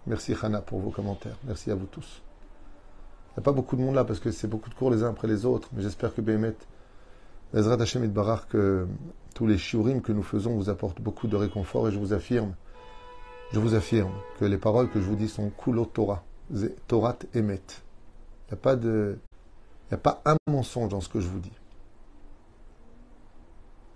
Merci 0.08 0.34
Hana 0.42 0.62
pour 0.62 0.80
vos 0.80 0.89
commentaires. 0.89 1.36
Merci 1.44 1.70
à 1.70 1.75
vous 1.75 1.86
tous. 1.86 2.22
Il 2.22 3.39
n'y 3.39 3.42
a 3.42 3.44
pas 3.44 3.51
beaucoup 3.51 3.75
de 3.75 3.82
monde 3.82 3.96
là 3.96 4.06
parce 4.06 4.22
que 4.22 4.32
c'est 4.32 4.48
beaucoup 4.48 4.70
de 4.70 4.74
cours 4.75 4.89
les 4.89 5.03
uns 5.03 5.10
après 5.10 5.27
les 5.27 5.46
autres, 5.46 5.68
mais 5.74 5.82
j'espère 5.82 6.15
que 6.15 6.22
Béhémet 6.22 6.56
Ezrat 7.53 7.82
Hashem 7.82 8.06
et 8.06 8.08
Barar, 8.08 8.48
que 8.48 8.88
tous 9.36 9.46
les 9.46 9.58
shiurim 9.58 10.01
que 10.01 10.13
nous 10.13 10.24
faisons 10.24 10.56
vous 10.56 10.70
apportent 10.70 11.01
beaucoup 11.01 11.27
de 11.27 11.36
réconfort 11.36 11.89
et 11.89 11.92
je 11.92 12.00
vous 12.00 12.13
affirme, 12.13 12.56
je 13.51 13.60
vous 13.60 13.75
affirme 13.75 14.13
que 14.39 14.46
les 14.46 14.58
paroles 14.58 14.89
que 14.89 15.01
je 15.01 15.06
vous 15.06 15.18
dis 15.18 15.27
sont 15.27 15.50
kulot 15.50 15.88
Torah, 15.88 16.24
Torah 16.88 17.18
emet. 17.36 17.62
Il 18.48 18.53
n'y 18.53 18.53
a 18.53 18.56
pas 18.56 18.77
de, 18.77 19.18
il 19.92 19.96
a 19.96 19.98
pas 19.98 20.22
un 20.24 20.38
mensonge 20.50 20.88
dans 20.88 21.01
ce 21.01 21.10
que 21.10 21.20
je 21.20 21.27
vous 21.27 21.39
dis. 21.39 21.51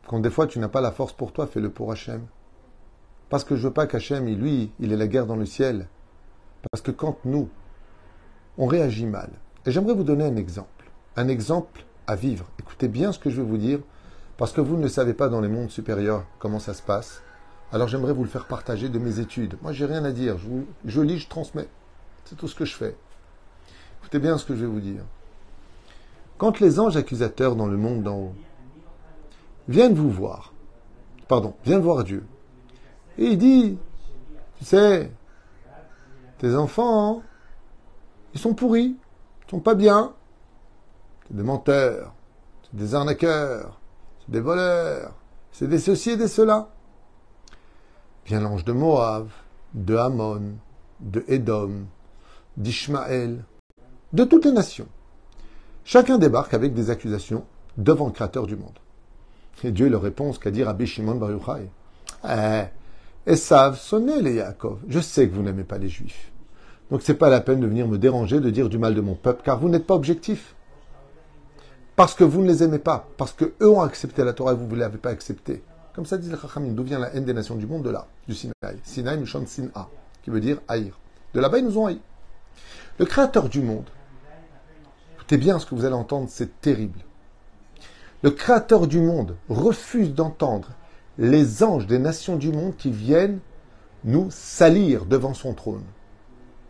Quand 0.07 0.19
des 0.21 0.29
fois 0.29 0.47
tu 0.47 0.57
n'as 0.59 0.69
pas 0.69 0.81
la 0.81 0.91
force 0.91 1.11
pour 1.11 1.33
toi, 1.33 1.47
fais-le 1.47 1.69
pour 1.69 1.91
Hachem. 1.91 2.25
Parce 3.29 3.43
que 3.43 3.57
je 3.57 3.67
veux 3.67 3.73
pas 3.73 3.87
qu'Hachem, 3.87 4.25
lui, 4.25 4.71
il 4.79 4.93
est 4.93 4.97
la 4.97 5.07
guerre 5.07 5.25
dans 5.25 5.35
le 5.35 5.45
ciel. 5.45 5.87
Parce 6.71 6.81
que 6.81 6.91
quand 6.91 7.17
nous, 7.25 7.49
on 8.57 8.67
réagit 8.67 9.05
mal. 9.05 9.29
Et 9.65 9.71
j'aimerais 9.71 9.93
vous 9.93 10.05
donner 10.05 10.23
un 10.23 10.37
exemple. 10.37 10.89
Un 11.17 11.27
exemple 11.27 11.83
à 12.07 12.15
vivre. 12.15 12.45
Écoutez 12.57 12.87
bien 12.87 13.11
ce 13.11 13.19
que 13.19 13.29
je 13.29 13.41
vais 13.41 13.47
vous 13.47 13.57
dire, 13.57 13.79
parce 14.37 14.53
que 14.53 14.61
vous 14.61 14.77
ne 14.77 14.87
savez 14.87 15.13
pas 15.13 15.27
dans 15.27 15.41
les 15.41 15.49
mondes 15.49 15.71
supérieurs 15.71 16.23
comment 16.39 16.59
ça 16.59 16.73
se 16.73 16.81
passe. 16.81 17.21
Alors 17.73 17.89
j'aimerais 17.89 18.13
vous 18.13 18.23
le 18.23 18.29
faire 18.29 18.47
partager 18.47 18.87
de 18.87 18.99
mes 18.99 19.19
études. 19.19 19.57
Moi, 19.61 19.73
j'ai 19.73 19.85
rien 19.85 20.05
à 20.05 20.11
dire. 20.13 20.37
Je 20.85 21.01
lis, 21.01 21.19
je 21.19 21.27
transmets. 21.27 21.67
C'est 22.23 22.37
tout 22.37 22.47
ce 22.47 22.55
que 22.55 22.63
je 22.63 22.75
fais. 22.75 22.95
Écoutez 23.99 24.19
bien 24.19 24.37
ce 24.37 24.45
que 24.45 24.55
je 24.55 24.61
vais 24.61 24.71
vous 24.71 24.79
dire. 24.79 25.03
Quand 26.37 26.61
les 26.61 26.79
anges 26.79 26.95
accusateurs 26.95 27.57
dans 27.57 27.67
le 27.67 27.75
monde 27.75 28.03
d'en 28.03 28.17
haut 28.17 28.35
viennent 29.67 29.93
vous 29.93 30.09
voir, 30.09 30.53
pardon, 31.27 31.53
viennent 31.65 31.81
voir 31.81 32.03
Dieu, 32.03 32.25
et 33.17 33.25
il 33.25 33.37
dit, 33.37 33.77
tu 34.57 34.65
sais, 34.65 35.11
tes 36.37 36.55
enfants, 36.55 37.23
ils 38.33 38.39
sont 38.39 38.53
pourris, 38.53 38.95
ils 39.45 39.49
sont 39.49 39.59
pas 39.59 39.75
bien, 39.75 40.13
c'est 41.27 41.35
des 41.35 41.43
menteurs, 41.43 42.13
c'est 42.63 42.75
des 42.75 42.95
arnaqueurs, 42.95 43.79
c'est 44.19 44.31
des 44.31 44.39
voleurs, 44.39 45.13
c'est 45.51 45.67
des 45.67 45.79
ceci 45.79 46.11
et 46.11 46.17
des 46.17 46.27
cela. 46.27 46.69
Vient 48.25 48.41
l'ange 48.41 48.65
de 48.65 48.73
Moab, 48.73 49.29
de 49.73 49.95
Hamon, 49.95 50.57
de 50.99 51.23
Édom, 51.27 51.85
d'Ishmaël, 52.57 53.43
de 54.13 54.23
toutes 54.23 54.45
les 54.45 54.51
nations. 54.51 54.87
Chacun 55.83 56.17
débarque 56.17 56.53
avec 56.53 56.73
des 56.73 56.89
accusations 56.89 57.45
devant 57.77 58.07
le 58.07 58.11
Créateur 58.11 58.45
du 58.45 58.55
monde. 58.55 58.77
Et 59.63 59.71
Dieu 59.71 59.89
leur 59.89 60.01
répond 60.01 60.33
ce 60.33 60.39
qu'a 60.39 60.51
dit 60.51 60.63
Rabbi 60.63 60.85
Shimon 60.85 61.15
Bar 61.15 61.31
Yochai. 61.31 61.69
Eh, 62.27 63.31
Esav, 63.31 63.77
sonnez 63.77 64.21
les 64.21 64.35
Yaakov. 64.35 64.79
Je 64.87 64.99
sais 64.99 65.27
que 65.27 65.35
vous 65.35 65.41
n'aimez 65.41 65.63
pas 65.63 65.77
les 65.77 65.89
Juifs. 65.89 66.31
Donc 66.91 67.01
c'est 67.01 67.15
pas 67.15 67.29
la 67.29 67.41
peine 67.41 67.59
de 67.59 67.67
venir 67.67 67.87
me 67.87 67.97
déranger, 67.97 68.39
de 68.39 68.49
dire 68.49 68.69
du 68.69 68.77
mal 68.77 68.95
de 68.95 69.01
mon 69.01 69.15
peuple, 69.15 69.41
car 69.43 69.59
vous 69.59 69.67
n'êtes 69.67 69.85
pas 69.85 69.95
objectif. 69.95 70.55
Parce 71.95 72.13
que 72.13 72.23
vous 72.23 72.41
ne 72.41 72.47
les 72.47 72.63
aimez 72.63 72.79
pas, 72.79 73.07
parce 73.17 73.33
qu'eux 73.33 73.55
ont 73.61 73.81
accepté 73.81 74.23
la 74.23 74.33
Torah 74.33 74.53
et 74.53 74.55
vous 74.55 74.67
ne 74.67 74.75
l'avez 74.75 74.99
pas 74.99 75.09
accepté. 75.09 75.63
Comme 75.93 76.05
ça 76.05 76.17
dit 76.17 76.29
le 76.29 76.37
Chachamim, 76.37 76.73
d'où 76.73 76.83
vient 76.83 76.99
la 76.99 77.13
haine 77.15 77.25
des 77.25 77.33
nations 77.33 77.55
du 77.55 77.65
monde 77.65 77.83
De 77.83 77.89
là, 77.89 78.07
du 78.27 78.35
Sinaï. 78.35 78.77
Sinaï, 78.83 79.17
Mishon 79.17 79.45
Sin'a, 79.47 79.89
qui 80.23 80.29
veut 80.29 80.39
dire 80.39 80.59
haïr. 80.67 80.97
De 81.33 81.39
là-bas, 81.39 81.57
ils 81.57 81.65
nous 81.65 81.77
ont 81.79 81.87
haïs. 81.87 81.99
Le 82.99 83.05
créateur 83.05 83.49
du 83.49 83.61
monde, 83.61 83.89
écoutez 85.15 85.37
bien 85.37 85.57
ce 85.57 85.65
que 85.65 85.73
vous 85.73 85.85
allez 85.85 85.95
entendre, 85.95 86.27
c'est 86.29 86.61
terrible. 86.61 86.99
Le 88.23 88.31
créateur 88.31 88.87
du 88.87 88.99
monde 88.99 89.35
refuse 89.49 90.13
d'entendre 90.13 90.69
les 91.17 91.63
anges 91.63 91.87
des 91.87 91.99
nations 91.99 92.35
du 92.35 92.51
monde 92.51 92.75
qui 92.75 92.91
viennent 92.91 93.39
nous 94.03 94.29
salir 94.31 95.05
devant 95.05 95.33
son 95.33 95.53
trône. 95.53 95.83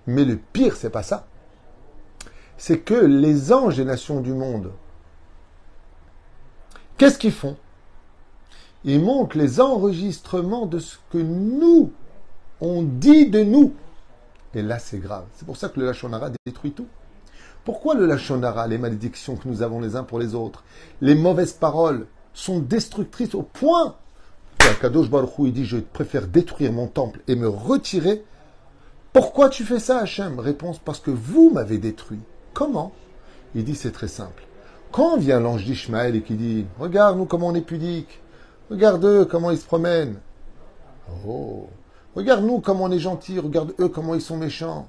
Mais 0.07 0.25
le 0.25 0.37
pire, 0.37 0.75
c'est 0.75 0.89
pas 0.89 1.03
ça. 1.03 1.27
C'est 2.57 2.79
que 2.79 2.93
les 2.93 3.53
anges 3.53 3.77
des 3.77 3.85
nations 3.85 4.21
du 4.21 4.33
monde 4.33 4.71
Qu'est-ce 6.97 7.19
qu'ils 7.19 7.31
font? 7.31 7.55
Ils 8.83 8.99
montrent 8.99 9.37
les 9.37 9.59
enregistrements 9.61 10.65
de 10.65 10.79
ce 10.79 10.97
que 11.11 11.19
nous, 11.19 11.91
on 12.59 12.81
dit 12.81 13.29
de 13.29 13.43
nous. 13.43 13.73
Et 14.55 14.63
là, 14.63 14.79
c'est 14.79 14.97
grave. 14.97 15.25
C'est 15.35 15.45
pour 15.45 15.57
ça 15.57 15.69
que 15.69 15.79
le 15.79 15.85
Lachonara 15.85 16.31
détruit 16.45 16.71
tout. 16.71 16.87
Pourquoi 17.67 17.95
le 17.95 18.05
Lachonara, 18.05 18.65
les 18.65 18.77
malédictions 18.77 19.35
que 19.35 19.45
nous 19.45 19.61
avons 19.61 19.81
les 19.81 19.97
uns 19.97 20.05
pour 20.05 20.19
les 20.19 20.35
autres, 20.35 20.63
les 21.01 21.15
mauvaises 21.15 21.51
paroles 21.51 22.07
sont 22.33 22.59
destructrices 22.59 23.35
au 23.35 23.41
point 23.41 23.97
que 24.57 24.79
Kadosh 24.79 25.09
Baruch 25.09 25.31
il 25.39 25.51
dit 25.51 25.65
Je 25.65 25.75
préfère 25.75 26.27
détruire 26.27 26.71
mon 26.71 26.87
temple 26.87 27.19
et 27.27 27.35
me 27.35 27.49
retirer. 27.49 28.23
Pourquoi 29.11 29.49
tu 29.49 29.65
fais 29.65 29.79
ça, 29.79 29.99
Hachem? 29.99 30.39
Réponse 30.39 30.79
Parce 30.79 31.01
que 31.01 31.11
vous 31.11 31.49
m'avez 31.49 31.77
détruit. 31.77 32.21
Comment? 32.53 32.93
Il 33.53 33.65
dit 33.65 33.75
C'est 33.75 33.91
très 33.91 34.07
simple. 34.07 34.47
Quand 34.93 35.17
vient 35.17 35.41
l'ange 35.41 35.65
d'Ishmaël 35.65 36.15
et 36.15 36.21
qui 36.21 36.35
dit 36.35 36.65
Regarde 36.79 37.17
nous 37.17 37.25
comment 37.25 37.47
on 37.47 37.55
est 37.55 37.59
pudique, 37.59 38.21
regarde 38.71 39.03
eux 39.03 39.25
comment 39.25 39.51
ils 39.51 39.59
se 39.59 39.65
promènent. 39.65 40.21
Oh, 41.27 41.67
regarde 42.15 42.45
nous 42.45 42.61
comment 42.61 42.85
on 42.85 42.91
est 42.91 42.99
gentil, 42.99 43.39
regarde 43.39 43.73
eux 43.81 43.89
comment 43.89 44.15
ils 44.15 44.21
sont 44.21 44.37
méchants. 44.37 44.87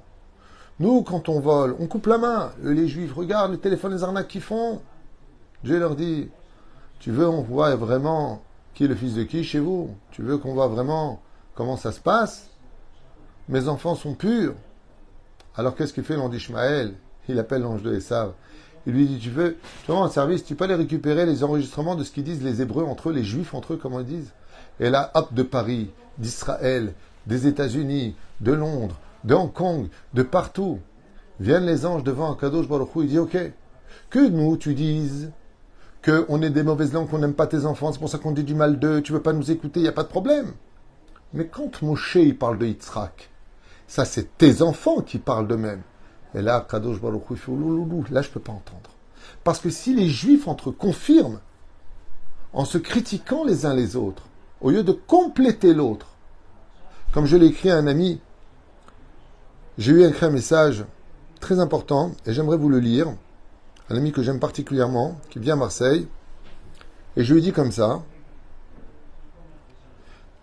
Nous, 0.79 1.01
quand 1.01 1.27
on 1.27 1.39
vole, 1.39 1.75
on 1.79 1.87
coupe 1.87 2.07
la 2.07 2.17
main. 2.17 2.51
Les 2.63 2.87
juifs, 2.87 3.13
regarde 3.13 3.51
le 3.51 3.57
téléphone, 3.57 3.93
les 3.93 4.03
arnaques 4.03 4.29
qu'ils 4.29 4.41
font. 4.41 4.81
Dieu 5.63 5.77
leur 5.77 5.95
dit 5.95 6.29
Tu 6.99 7.11
veux, 7.11 7.27
on 7.27 7.41
voit 7.41 7.75
vraiment 7.75 8.41
qui 8.73 8.85
est 8.85 8.87
le 8.87 8.95
fils 8.95 9.15
de 9.15 9.23
qui 9.23 9.43
chez 9.43 9.59
vous? 9.59 9.93
Tu 10.11 10.21
veux 10.21 10.37
qu'on 10.37 10.53
voit 10.53 10.67
vraiment 10.67 11.21
comment 11.53 11.75
ça 11.75 11.91
se 11.91 11.99
passe? 11.99 12.49
Mes 13.49 13.67
enfants 13.67 13.95
sont 13.95 14.13
purs. 14.13 14.53
Alors 15.57 15.75
qu'est-ce 15.75 15.91
qu'il 15.91 16.05
fait 16.05 16.15
l'ange 16.15 16.31
d'Ishmaël? 16.31 16.93
Il 17.27 17.37
appelle 17.37 17.61
l'ange 17.61 17.83
de 17.83 17.93
Esav. 17.93 18.31
Il 18.87 18.93
lui 18.93 19.05
dit, 19.05 19.19
tu 19.19 19.29
veux, 19.29 19.57
tu 19.85 19.91
un 19.91 20.07
service, 20.07 20.45
tu 20.45 20.55
peux 20.55 20.63
aller 20.63 20.75
récupérer 20.75 21.25
les 21.25 21.43
enregistrements 21.43 21.95
de 21.95 22.03
ce 22.03 22.11
qu'ils 22.11 22.23
disent 22.23 22.41
les 22.41 22.61
Hébreux 22.61 22.85
entre 22.85 23.09
eux, 23.09 23.13
les 23.13 23.25
Juifs 23.25 23.53
entre 23.53 23.73
eux, 23.73 23.77
comment 23.77 23.99
ils 23.99 24.05
disent? 24.05 24.31
Et 24.79 24.89
là, 24.89 25.11
hop, 25.13 25.33
de 25.33 25.43
Paris, 25.43 25.91
d'Israël, 26.17 26.93
des 27.27 27.45
États-Unis, 27.45 28.15
de 28.39 28.53
Londres, 28.53 28.95
de 29.23 29.33
Hong 29.33 29.51
Kong, 29.51 29.87
de 30.13 30.23
partout, 30.23 30.79
viennent 31.39 31.65
les 31.65 31.85
anges 31.85 32.03
devant 32.03 32.33
Kadosh 32.35 32.67
Baruch 32.67 32.95
Hu, 32.95 33.03
il 33.03 33.07
dit, 33.07 33.19
ok, 33.19 33.37
que 34.09 34.27
nous, 34.27 34.57
tu 34.57 34.73
dises 34.73 35.31
qu'on 36.03 36.41
est 36.41 36.49
des 36.49 36.63
mauvaises 36.63 36.93
langues, 36.93 37.09
qu'on 37.09 37.19
n'aime 37.19 37.33
pas 37.33 37.47
tes 37.47 37.65
enfants, 37.65 37.91
c'est 37.91 37.99
pour 37.99 38.09
ça 38.09 38.17
qu'on 38.17 38.31
dit 38.31 38.43
du 38.43 38.55
mal 38.55 38.79
d'eux, 38.79 39.01
tu 39.01 39.11
veux 39.11 39.21
pas 39.21 39.33
nous 39.33 39.51
écouter, 39.51 39.79
il 39.79 39.83
n'y 39.83 39.89
a 39.89 39.93
pas 39.93 40.03
de 40.03 40.09
problème. 40.09 40.53
Mais 41.33 41.47
quand 41.47 41.81
Moshe, 41.81 42.15
il 42.15 42.37
parle 42.37 42.57
de 42.57 42.65
Yitzhak, 42.65 43.29
ça 43.87 44.05
c'est 44.05 44.37
tes 44.37 44.61
enfants 44.61 45.01
qui 45.01 45.19
parlent 45.19 45.47
d'eux-mêmes. 45.47 45.81
Et 46.35 46.41
là, 46.41 46.65
Kadosh 46.69 47.01
Baruch 47.01 47.29
Hu 47.29 47.35
fait 47.35 47.51
là 48.11 48.21
je 48.21 48.29
peux 48.29 48.39
pas 48.39 48.51
entendre. 48.51 48.91
Parce 49.43 49.59
que 49.59 49.69
si 49.69 49.93
les 49.93 50.07
juifs 50.07 50.47
entre 50.47 50.71
confirment, 50.71 51.39
en 52.53 52.65
se 52.65 52.77
critiquant 52.77 53.43
les 53.43 53.65
uns 53.65 53.75
les 53.75 53.95
autres, 53.95 54.23
au 54.61 54.71
lieu 54.71 54.83
de 54.83 54.91
compléter 54.91 55.73
l'autre, 55.73 56.07
comme 57.13 57.25
je 57.25 57.37
l'ai 57.37 57.47
écrit 57.47 57.69
à 57.69 57.77
un 57.77 57.87
ami, 57.87 58.21
j'ai 59.79 59.93
eu 59.93 60.03
écrit 60.03 60.25
un 60.25 60.29
message 60.29 60.83
très 61.39 61.57
important 61.59 62.11
et 62.25 62.33
j'aimerais 62.33 62.57
vous 62.57 62.67
le 62.67 62.79
lire. 62.79 63.07
Un 63.89 63.95
ami 63.95 64.11
que 64.11 64.21
j'aime 64.21 64.41
particulièrement, 64.41 65.17
qui 65.29 65.39
vient 65.39 65.53
à 65.53 65.57
Marseille. 65.57 66.05
Et 67.15 67.23
je 67.23 67.33
lui 67.33 67.41
dis 67.41 67.53
comme 67.53 67.71
ça, 67.71 68.03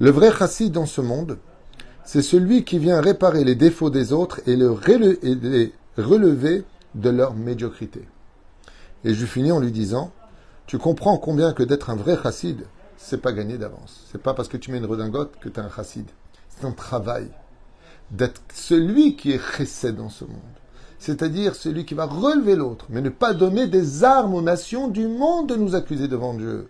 le 0.00 0.10
vrai 0.10 0.32
chassid 0.32 0.72
dans 0.72 0.86
ce 0.86 1.02
monde, 1.02 1.38
c'est 2.02 2.22
celui 2.22 2.64
qui 2.64 2.78
vient 2.78 2.98
réparer 3.02 3.44
les 3.44 3.54
défauts 3.54 3.90
des 3.90 4.14
autres 4.14 4.40
et, 4.46 4.56
les 4.56 5.72
relever 5.98 6.64
de 6.94 7.10
leur 7.10 7.34
médiocrité. 7.34 8.08
Et 9.04 9.12
je 9.12 9.26
finis 9.26 9.52
en 9.52 9.60
lui 9.60 9.70
disant, 9.70 10.12
tu 10.66 10.78
comprends 10.78 11.18
combien 11.18 11.52
que 11.52 11.62
d'être 11.62 11.90
un 11.90 11.96
vrai 11.96 12.16
chassid, 12.22 12.62
c'est 12.96 13.20
pas 13.20 13.32
gagné 13.32 13.58
d'avance. 13.58 14.06
C'est 14.10 14.22
pas 14.22 14.32
parce 14.32 14.48
que 14.48 14.56
tu 14.56 14.72
mets 14.72 14.78
une 14.78 14.86
redingote 14.86 15.38
que 15.40 15.50
tu 15.50 15.60
es 15.60 15.62
un 15.62 15.68
chassid. 15.68 16.06
C'est 16.48 16.64
un 16.64 16.72
travail 16.72 17.28
d'être 18.10 18.40
celui 18.52 19.16
qui 19.16 19.32
est 19.32 19.40
chesed 19.40 19.96
dans 19.96 20.08
ce 20.08 20.24
monde. 20.24 20.36
C'est-à-dire 20.98 21.54
celui 21.54 21.84
qui 21.84 21.94
va 21.94 22.06
relever 22.06 22.56
l'autre, 22.56 22.86
mais 22.88 23.00
ne 23.00 23.10
pas 23.10 23.34
donner 23.34 23.66
des 23.66 24.04
armes 24.04 24.34
aux 24.34 24.42
nations 24.42 24.88
du 24.88 25.06
monde 25.06 25.48
de 25.48 25.56
nous 25.56 25.74
accuser 25.74 26.08
devant 26.08 26.34
Dieu. 26.34 26.68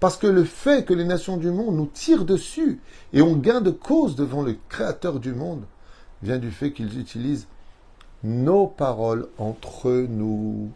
Parce 0.00 0.16
que 0.16 0.26
le 0.26 0.44
fait 0.44 0.84
que 0.84 0.94
les 0.94 1.04
nations 1.04 1.36
du 1.36 1.50
monde 1.50 1.76
nous 1.76 1.90
tirent 1.92 2.24
dessus 2.24 2.80
et 3.12 3.22
ont 3.22 3.36
gain 3.36 3.60
de 3.60 3.70
cause 3.70 4.16
devant 4.16 4.42
le 4.42 4.56
Créateur 4.68 5.20
du 5.20 5.34
monde 5.34 5.64
vient 6.22 6.38
du 6.38 6.50
fait 6.50 6.72
qu'ils 6.72 6.98
utilisent 6.98 7.46
nos 8.22 8.66
paroles 8.66 9.28
entre 9.38 10.06
nous. 10.08 10.70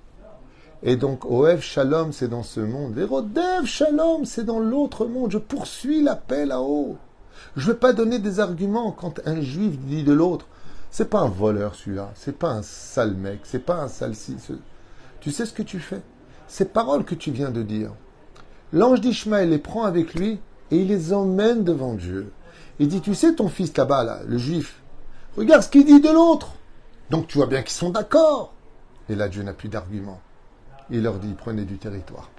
Et 0.82 0.96
donc, 0.96 1.24
Oev 1.24 1.62
Shalom, 1.62 2.12
c'est 2.12 2.28
dans 2.28 2.42
ce 2.42 2.60
monde. 2.60 2.94
Verodev 2.94 3.64
Shalom, 3.64 4.26
c'est 4.26 4.44
dans 4.44 4.58
l'autre 4.58 5.06
monde. 5.06 5.30
Je 5.30 5.38
poursuis 5.38 6.02
la 6.02 6.16
paix 6.16 6.44
là-haut. 6.44 6.96
Je 7.56 7.68
ne 7.68 7.72
vais 7.72 7.78
pas 7.78 7.92
donner 7.92 8.18
des 8.18 8.40
arguments 8.40 8.92
quand 8.92 9.20
un 9.26 9.40
juif 9.40 9.78
dit 9.78 10.04
de 10.04 10.12
l'autre. 10.12 10.46
C'est 10.90 11.10
pas 11.10 11.20
un 11.20 11.28
voleur 11.28 11.74
celui-là. 11.74 12.12
C'est 12.14 12.38
pas 12.38 12.50
un 12.50 12.62
sale 12.62 13.14
mec. 13.14 13.40
C'est 13.44 13.64
pas 13.64 13.82
un 13.82 13.88
sale 13.88 14.14
Tu 15.20 15.30
sais 15.30 15.46
ce 15.46 15.52
que 15.52 15.62
tu 15.62 15.80
fais? 15.80 16.02
Ces 16.46 16.66
paroles 16.66 17.04
que 17.04 17.14
tu 17.14 17.30
viens 17.30 17.50
de 17.50 17.62
dire. 17.62 17.90
L'ange 18.72 19.00
d'Ishmaël 19.00 19.50
les 19.50 19.58
prend 19.58 19.84
avec 19.84 20.14
lui 20.14 20.40
et 20.70 20.78
il 20.78 20.88
les 20.88 21.12
emmène 21.12 21.64
devant 21.64 21.94
Dieu. 21.94 22.32
Il 22.78 22.88
dit, 22.88 23.00
tu 23.00 23.14
sais 23.14 23.34
ton 23.34 23.48
fils 23.48 23.76
là-bas, 23.76 24.04
là, 24.04 24.20
le 24.26 24.36
juif, 24.36 24.82
regarde 25.36 25.62
ce 25.62 25.68
qu'il 25.68 25.84
dit 25.84 26.00
de 26.00 26.10
l'autre. 26.10 26.54
Donc 27.10 27.28
tu 27.28 27.38
vois 27.38 27.46
bien 27.46 27.62
qu'ils 27.62 27.70
sont 27.70 27.90
d'accord. 27.90 28.54
Et 29.08 29.14
là, 29.14 29.28
Dieu 29.28 29.42
n'a 29.42 29.52
plus 29.52 29.68
d'argument. 29.68 30.20
Il 30.90 31.02
leur 31.02 31.18
dit, 31.18 31.34
prenez 31.36 31.64
du 31.64 31.78
territoire. 31.78 32.30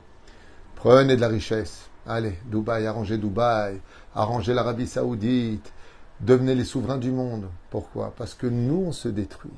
Prenez 0.75 1.15
de 1.15 1.21
la 1.21 1.27
richesse. 1.27 1.89
Allez, 2.07 2.37
Dubaï, 2.45 2.85
arrangez 2.85 3.17
Dubaï, 3.17 3.81
arrangez 4.13 4.53
l'Arabie 4.53 4.85
Saoudite, 4.85 5.73
devenez 6.19 6.53
les 6.53 6.63
souverains 6.63 6.99
du 6.99 7.11
monde. 7.11 7.49
Pourquoi? 7.71 8.13
Parce 8.15 8.35
que 8.35 8.45
nous, 8.45 8.85
on 8.87 8.91
se 8.91 9.07
détruit. 9.07 9.51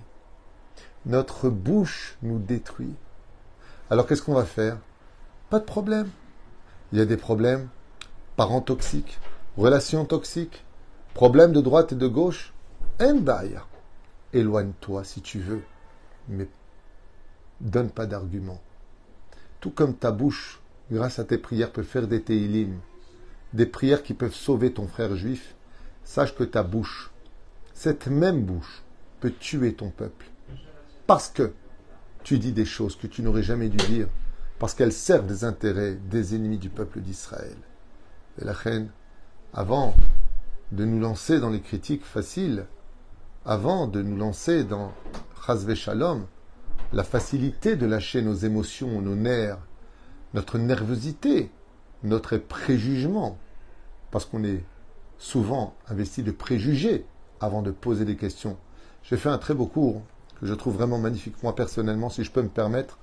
Notre 1.05 1.49
bouche 1.49 2.17
nous 2.21 2.39
détruit. 2.39 2.95
Alors 3.89 4.07
qu'est-ce 4.07 4.21
qu'on 4.21 4.33
va 4.33 4.45
faire? 4.45 4.77
Pas 5.49 5.59
de 5.59 5.65
problème. 5.65 6.09
Il 6.91 6.99
y 6.99 7.01
a 7.01 7.05
des 7.05 7.17
problèmes, 7.17 7.67
parents 8.37 8.61
toxiques, 8.61 9.19
relations 9.57 10.05
toxiques, 10.05 10.63
problèmes 11.13 11.51
de 11.51 11.61
droite 11.61 11.91
et 11.91 11.95
de 11.95 12.07
gauche. 12.07 12.53
Endaya. 13.01 13.65
Éloigne-toi 14.33 15.03
si 15.03 15.21
tu 15.21 15.39
veux, 15.39 15.63
mais 16.27 16.47
donne 17.61 17.89
pas 17.89 18.05
d'arguments. 18.05 18.61
Tout 19.59 19.71
comme 19.71 19.95
ta 19.95 20.11
bouche, 20.11 20.61
grâce 20.91 21.19
à 21.19 21.23
tes 21.23 21.37
prières, 21.37 21.71
peut 21.71 21.83
faire 21.83 22.07
des 22.07 22.21
teilim, 22.21 22.79
des 23.53 23.65
prières 23.65 24.03
qui 24.03 24.13
peuvent 24.13 24.33
sauver 24.33 24.73
ton 24.73 24.87
frère 24.87 25.15
juif, 25.15 25.55
sache 26.03 26.35
que 26.35 26.43
ta 26.43 26.63
bouche, 26.63 27.11
cette 27.73 28.07
même 28.07 28.43
bouche, 28.43 28.83
peut 29.19 29.33
tuer 29.39 29.73
ton 29.73 29.89
peuple. 29.89 30.25
Parce 31.05 31.29
que 31.29 31.53
tu 32.23 32.39
dis 32.39 32.51
des 32.51 32.65
choses 32.65 32.95
que 32.95 33.07
tu 33.07 33.21
n'aurais 33.21 33.43
jamais 33.43 33.69
dû 33.69 33.77
dire, 33.77 34.07
parce 34.59 34.73
qu'elles 34.73 34.93
servent 34.93 35.27
des 35.27 35.43
intérêts 35.43 35.95
des 35.95 36.35
ennemis 36.35 36.57
du 36.57 36.69
peuple 36.69 36.99
d'Israël. 36.99 37.57
Et 38.41 38.45
la 38.45 38.53
reine, 38.53 38.89
avant 39.53 39.95
de 40.71 40.85
nous 40.85 40.99
lancer 40.99 41.39
dans 41.39 41.49
les 41.49 41.61
critiques 41.61 42.05
faciles, 42.05 42.65
avant 43.45 43.87
de 43.87 44.01
nous 44.01 44.17
lancer 44.17 44.63
dans 44.63 44.93
Chazve 45.45 45.73
la 46.93 47.03
facilité 47.03 47.75
de 47.75 47.85
lâcher 47.85 48.21
nos 48.21 48.33
émotions, 48.33 49.01
nos 49.01 49.15
nerfs, 49.15 49.59
notre 50.33 50.57
nervosité, 50.57 51.49
notre 52.03 52.37
préjugement, 52.37 53.37
parce 54.11 54.25
qu'on 54.25 54.43
est 54.43 54.63
souvent 55.17 55.75
investi 55.87 56.23
de 56.23 56.31
préjugés 56.31 57.05
avant 57.39 57.61
de 57.61 57.71
poser 57.71 58.05
des 58.05 58.15
questions. 58.15 58.57
J'ai 59.03 59.17
fait 59.17 59.29
un 59.29 59.37
très 59.37 59.53
beau 59.53 59.67
cours 59.67 60.01
que 60.39 60.45
je 60.45 60.53
trouve 60.53 60.75
vraiment 60.75 60.99
magnifique, 60.99 61.41
moi 61.43 61.55
personnellement, 61.55 62.09
si 62.09 62.23
je 62.23 62.31
peux 62.31 62.41
me 62.41 62.49
permettre, 62.49 62.99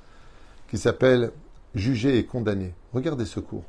qui 0.69 0.79
s'appelle 0.79 1.33
Juger 1.75 2.19
et 2.19 2.25
condamner. 2.25 2.73
Regardez 2.93 3.25
ce 3.25 3.41
cours. 3.41 3.65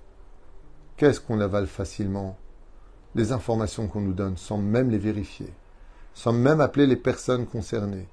Qu'est-ce 0.98 1.20
qu'on 1.20 1.40
avale 1.40 1.66
facilement 1.66 2.38
Les 3.16 3.32
informations 3.32 3.88
qu'on 3.88 4.02
nous 4.02 4.14
donne 4.14 4.38
sans 4.38 4.60
même 4.60 4.92
les 4.92 5.00
vérifier, 5.00 5.52
sans 6.14 6.32
même 6.32 6.62
appeler 6.62 6.86
les 6.86 6.96
personnes 6.96 7.48
concernées, 7.48 8.08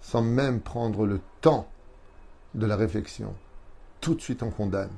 sans 0.00 0.22
même 0.22 0.60
prendre 0.60 1.06
le 1.06 1.20
temps 1.40 1.68
de 2.54 2.66
la 2.66 2.74
réflexion. 2.74 3.32
Tout 4.00 4.14
de 4.14 4.20
suite 4.20 4.42
on 4.42 4.50
condamne. 4.50 4.92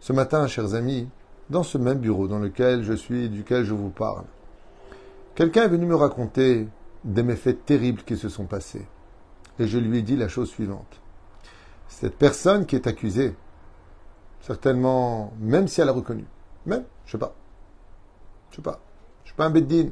Ce 0.00 0.12
matin, 0.12 0.46
chers 0.46 0.74
amis, 0.74 1.08
dans 1.50 1.62
ce 1.62 1.78
même 1.78 1.98
bureau 1.98 2.28
dans 2.28 2.38
lequel 2.38 2.82
je 2.82 2.92
suis 2.92 3.24
et 3.24 3.28
duquel 3.28 3.64
je 3.64 3.74
vous 3.74 3.90
parle, 3.90 4.24
quelqu'un 5.34 5.64
est 5.64 5.68
venu 5.68 5.86
me 5.86 5.94
raconter 5.94 6.68
des 7.04 7.22
méfaits 7.22 7.64
terribles 7.64 8.02
qui 8.02 8.16
se 8.16 8.28
sont 8.28 8.46
passés. 8.46 8.86
Et 9.58 9.66
je 9.66 9.78
lui 9.78 9.98
ai 9.98 10.02
dit 10.02 10.16
la 10.16 10.28
chose 10.28 10.50
suivante. 10.50 11.00
Cette 11.88 12.16
personne 12.16 12.66
qui 12.66 12.76
est 12.76 12.86
accusée, 12.86 13.34
certainement, 14.40 15.32
même 15.40 15.68
si 15.68 15.80
elle 15.80 15.88
a 15.88 15.92
reconnu, 15.92 16.24
même, 16.66 16.84
je 17.06 17.12
sais 17.12 17.18
pas, 17.18 17.34
je 18.50 18.56
sais 18.56 18.62
pas, 18.62 18.80
je 19.24 19.28
suis 19.28 19.36
pas 19.36 19.46
un 19.46 19.50
beddin, 19.50 19.90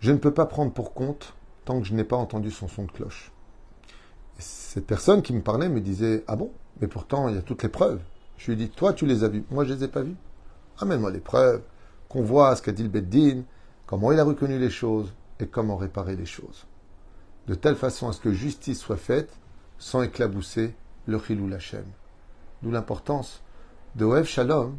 je 0.00 0.12
ne 0.12 0.18
peux 0.18 0.34
pas 0.34 0.46
prendre 0.46 0.72
pour 0.72 0.94
compte 0.94 1.34
tant 1.64 1.80
que 1.80 1.86
je 1.86 1.94
n'ai 1.94 2.04
pas 2.04 2.16
entendu 2.16 2.50
son 2.50 2.66
son 2.66 2.84
de 2.84 2.92
cloche. 2.92 3.31
Cette 4.38 4.86
personne 4.86 5.22
qui 5.22 5.32
me 5.32 5.42
parlait 5.42 5.68
me 5.68 5.80
disait 5.80 6.24
Ah 6.26 6.36
bon? 6.36 6.50
Mais 6.80 6.88
pourtant, 6.88 7.28
il 7.28 7.34
y 7.34 7.38
a 7.38 7.42
toutes 7.42 7.62
les 7.62 7.68
preuves. 7.68 8.00
Je 8.38 8.46
lui 8.46 8.54
ai 8.54 8.56
dit 8.56 8.70
Toi, 8.70 8.92
tu 8.92 9.06
les 9.06 9.24
as 9.24 9.28
vues. 9.28 9.44
Moi, 9.50 9.64
je 9.64 9.72
ne 9.72 9.78
les 9.78 9.84
ai 9.84 9.88
pas 9.88 10.02
vues. 10.02 10.16
Amène-moi 10.78 11.10
les 11.10 11.20
preuves, 11.20 11.62
qu'on 12.08 12.22
voit 12.22 12.56
ce 12.56 12.62
qu'a 12.62 12.72
dit 12.72 12.82
le 12.82 12.88
Beddin, 12.88 13.42
comment 13.86 14.12
il 14.12 14.18
a 14.18 14.24
reconnu 14.24 14.58
les 14.58 14.70
choses 14.70 15.12
et 15.40 15.46
comment 15.46 15.76
réparer 15.76 16.16
les 16.16 16.26
choses. 16.26 16.66
De 17.46 17.54
telle 17.54 17.76
façon 17.76 18.08
à 18.08 18.12
ce 18.12 18.20
que 18.20 18.32
justice 18.32 18.80
soit 18.80 18.96
faite 18.96 19.32
sans 19.78 20.02
éclabousser 20.02 20.74
le 21.06 21.18
Chilou 21.18 21.48
Lachem. 21.48 21.84
D'où 22.62 22.70
l'importance 22.70 23.42
de 23.96 24.04
Oev 24.04 24.26
Shalom. 24.26 24.76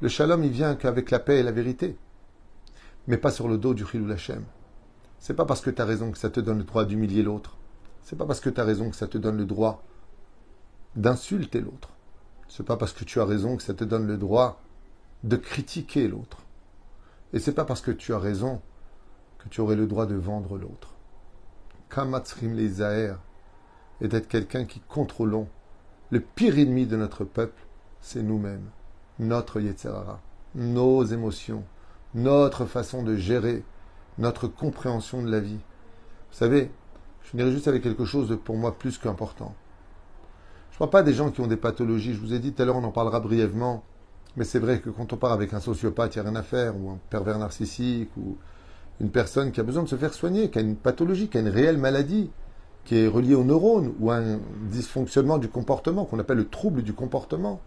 Le 0.00 0.08
Shalom, 0.08 0.42
il 0.44 0.50
vient 0.50 0.74
qu'avec 0.74 1.10
la 1.10 1.20
paix 1.20 1.38
et 1.38 1.42
la 1.42 1.52
vérité, 1.52 1.96
mais 3.06 3.16
pas 3.16 3.30
sur 3.30 3.48
le 3.48 3.58
dos 3.58 3.74
du 3.74 3.86
Chilou 3.86 4.06
Lachem. 4.06 4.44
C'est 5.18 5.34
pas 5.34 5.44
parce 5.44 5.60
que 5.60 5.70
tu 5.70 5.80
as 5.80 5.84
raison 5.84 6.10
que 6.10 6.18
ça 6.18 6.30
te 6.30 6.40
donne 6.40 6.58
le 6.58 6.64
droit 6.64 6.84
d'humilier 6.84 7.22
l'autre. 7.22 7.56
C'est 8.02 8.16
pas 8.16 8.26
parce 8.26 8.40
que 8.40 8.50
tu 8.50 8.60
as 8.60 8.64
raison 8.64 8.90
que 8.90 8.96
ça 8.96 9.06
te 9.06 9.18
donne 9.18 9.36
le 9.36 9.46
droit 9.46 9.82
d'insulter 10.96 11.60
l'autre. 11.60 11.90
C'est 12.48 12.66
pas 12.66 12.76
parce 12.76 12.92
que 12.92 13.04
tu 13.04 13.20
as 13.20 13.24
raison 13.24 13.56
que 13.56 13.62
ça 13.62 13.74
te 13.74 13.84
donne 13.84 14.06
le 14.06 14.18
droit 14.18 14.60
de 15.24 15.36
critiquer 15.36 16.08
l'autre. 16.08 16.38
Et 17.32 17.38
c'est 17.38 17.54
pas 17.54 17.64
parce 17.64 17.80
que 17.80 17.90
tu 17.90 18.12
as 18.12 18.18
raison 18.18 18.60
que 19.38 19.48
tu 19.48 19.60
aurais 19.60 19.76
le 19.76 19.86
droit 19.86 20.06
de 20.06 20.14
vendre 20.14 20.58
l'autre. 20.58 20.94
Kamatzrim 21.90 22.54
les 22.54 22.82
et 22.82 24.08
d'être 24.08 24.28
quelqu'un 24.28 24.64
qui 24.64 24.80
contrôlons 24.80 25.48
le 26.10 26.20
pire 26.20 26.58
ennemi 26.58 26.86
de 26.86 26.96
notre 26.96 27.24
peuple, 27.24 27.62
c'est 28.00 28.22
nous-mêmes, 28.22 28.68
notre 29.18 29.60
Yetzerara, 29.60 30.20
nos 30.54 31.04
émotions, 31.04 31.64
notre 32.14 32.66
façon 32.66 33.02
de 33.02 33.16
gérer 33.16 33.64
notre 34.18 34.46
compréhension 34.46 35.22
de 35.22 35.30
la 35.30 35.40
vie. 35.40 35.60
Vous 36.30 36.36
savez, 36.36 36.70
je 37.24 37.30
finirai 37.30 37.52
juste 37.52 37.68
avec 37.68 37.82
quelque 37.82 38.04
chose 38.04 38.28
de 38.28 38.34
pour 38.34 38.56
moi 38.56 38.78
plus 38.78 38.98
qu'important. 38.98 39.54
Je 40.70 40.76
ne 40.76 40.78
parle 40.78 40.90
pas 40.90 41.02
des 41.02 41.12
gens 41.12 41.30
qui 41.30 41.40
ont 41.40 41.46
des 41.46 41.56
pathologies. 41.56 42.14
Je 42.14 42.20
vous 42.20 42.34
ai 42.34 42.38
dit 42.38 42.52
tout 42.52 42.62
à 42.62 42.64
l'heure, 42.64 42.76
on 42.76 42.84
en 42.84 42.92
parlera 42.92 43.20
brièvement. 43.20 43.84
Mais 44.36 44.44
c'est 44.44 44.58
vrai 44.58 44.80
que 44.80 44.90
quand 44.90 45.12
on 45.12 45.16
part 45.16 45.32
avec 45.32 45.52
un 45.52 45.60
sociopathe, 45.60 46.14
il 46.16 46.22
n'y 46.22 46.26
a 46.26 46.30
rien 46.30 46.38
à 46.38 46.42
faire, 46.42 46.76
ou 46.76 46.90
un 46.90 46.98
pervers 47.10 47.38
narcissique, 47.38 48.10
ou 48.16 48.38
une 49.00 49.10
personne 49.10 49.52
qui 49.52 49.60
a 49.60 49.62
besoin 49.62 49.82
de 49.82 49.88
se 49.88 49.96
faire 49.96 50.14
soigner, 50.14 50.50
qui 50.50 50.58
a 50.58 50.62
une 50.62 50.76
pathologie, 50.76 51.28
qui 51.28 51.36
a 51.36 51.40
une 51.40 51.48
réelle 51.48 51.76
maladie, 51.76 52.30
qui 52.84 52.96
est 52.96 53.06
reliée 53.06 53.34
aux 53.34 53.44
neurones, 53.44 53.92
ou 54.00 54.10
un 54.10 54.38
dysfonctionnement 54.70 55.38
du 55.38 55.48
comportement, 55.48 56.04
qu'on 56.06 56.18
appelle 56.18 56.38
le 56.38 56.48
trouble 56.48 56.82
du 56.82 56.94
comportement. 56.94 57.60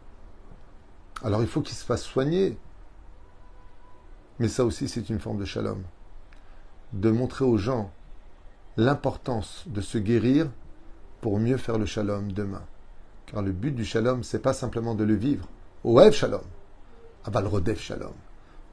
Alors 1.24 1.42
il 1.42 1.48
faut 1.48 1.62
qu'il 1.62 1.76
se 1.76 1.86
fasse 1.86 2.04
soigner. 2.04 2.58
Mais 4.40 4.48
ça 4.48 4.66
aussi, 4.66 4.90
c'est 4.90 5.10
une 5.10 5.20
forme 5.20 5.38
de 5.38 5.46
shalom 5.46 5.84
de 6.94 7.12
montrer 7.12 7.46
aux 7.46 7.58
gens 7.58 7.92
l'importance 8.78 9.64
de 9.68 9.82
se 9.82 9.98
guérir 9.98 10.50
pour 11.22 11.40
mieux 11.40 11.58
faire 11.58 11.78
le 11.78 11.86
shalom 11.86 12.32
demain. 12.32 12.64
Car 13.26 13.42
le 13.42 13.52
but 13.52 13.72
du 13.72 13.86
shalom, 13.86 14.24
c'est 14.24 14.40
pas 14.40 14.54
simplement 14.54 14.96
de 14.96 15.04
le 15.04 15.16
vivre. 15.16 15.48
Oev 15.84 16.12
shalom. 16.12 16.44
Aval 17.24 17.48
rodef 17.48 17.82
shalom. 17.82 18.14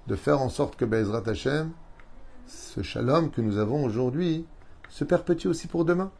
De 0.06 0.16
faire 0.16 0.40
en 0.40 0.48
sorte 0.48 0.76
que 0.76 0.84
Bezrat 0.84 1.22
Hashem, 1.26 1.70
ce 2.46 2.82
shalom 2.82 3.30
que 3.30 3.40
nous 3.40 3.58
avons 3.58 3.84
aujourd'hui, 3.84 4.46
se 4.88 5.04
perpétue 5.04 5.46
aussi 5.46 5.68
pour 5.68 5.84
demain 5.84 6.10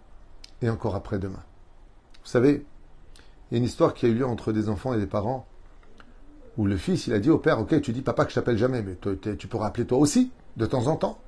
et 0.63 0.71
encore 0.71 0.95
après-demain. 0.95 1.43
Vous 2.23 2.31
savez, 2.31 2.65
Il 3.51 3.57
y 3.57 3.57
a 3.57 3.59
une 3.59 3.65
histoire 3.65 3.93
qui 3.93 4.07
a 4.07 4.09
eu 4.09 4.15
lieu 4.15 4.27
entre 4.27 4.51
des 4.51 4.71
enfants 4.71 4.95
et 4.95 4.99
des 4.99 5.07
parents 5.07 5.47
où 6.57 6.65
le 6.65 6.79
fils, 6.79 7.07
il 7.07 7.13
a 7.13 7.19
dit 7.19 7.29
au 7.29 7.37
père, 7.37 7.61
ok, 7.61 7.83
tu 7.83 7.93
dis 7.93 8.01
papa 8.01 8.25
que 8.25 8.31
je 8.31 8.37
t'appelle 8.37 8.57
jamais, 8.57 8.83
mais 8.83 8.97
tu 9.37 9.47
pourras 9.47 9.67
appeler 9.67 9.87
toi 9.87 9.99
aussi, 9.99 10.31
de 10.57 10.65
temps 10.65 10.87
en 10.87 10.97
temps. 10.97 11.19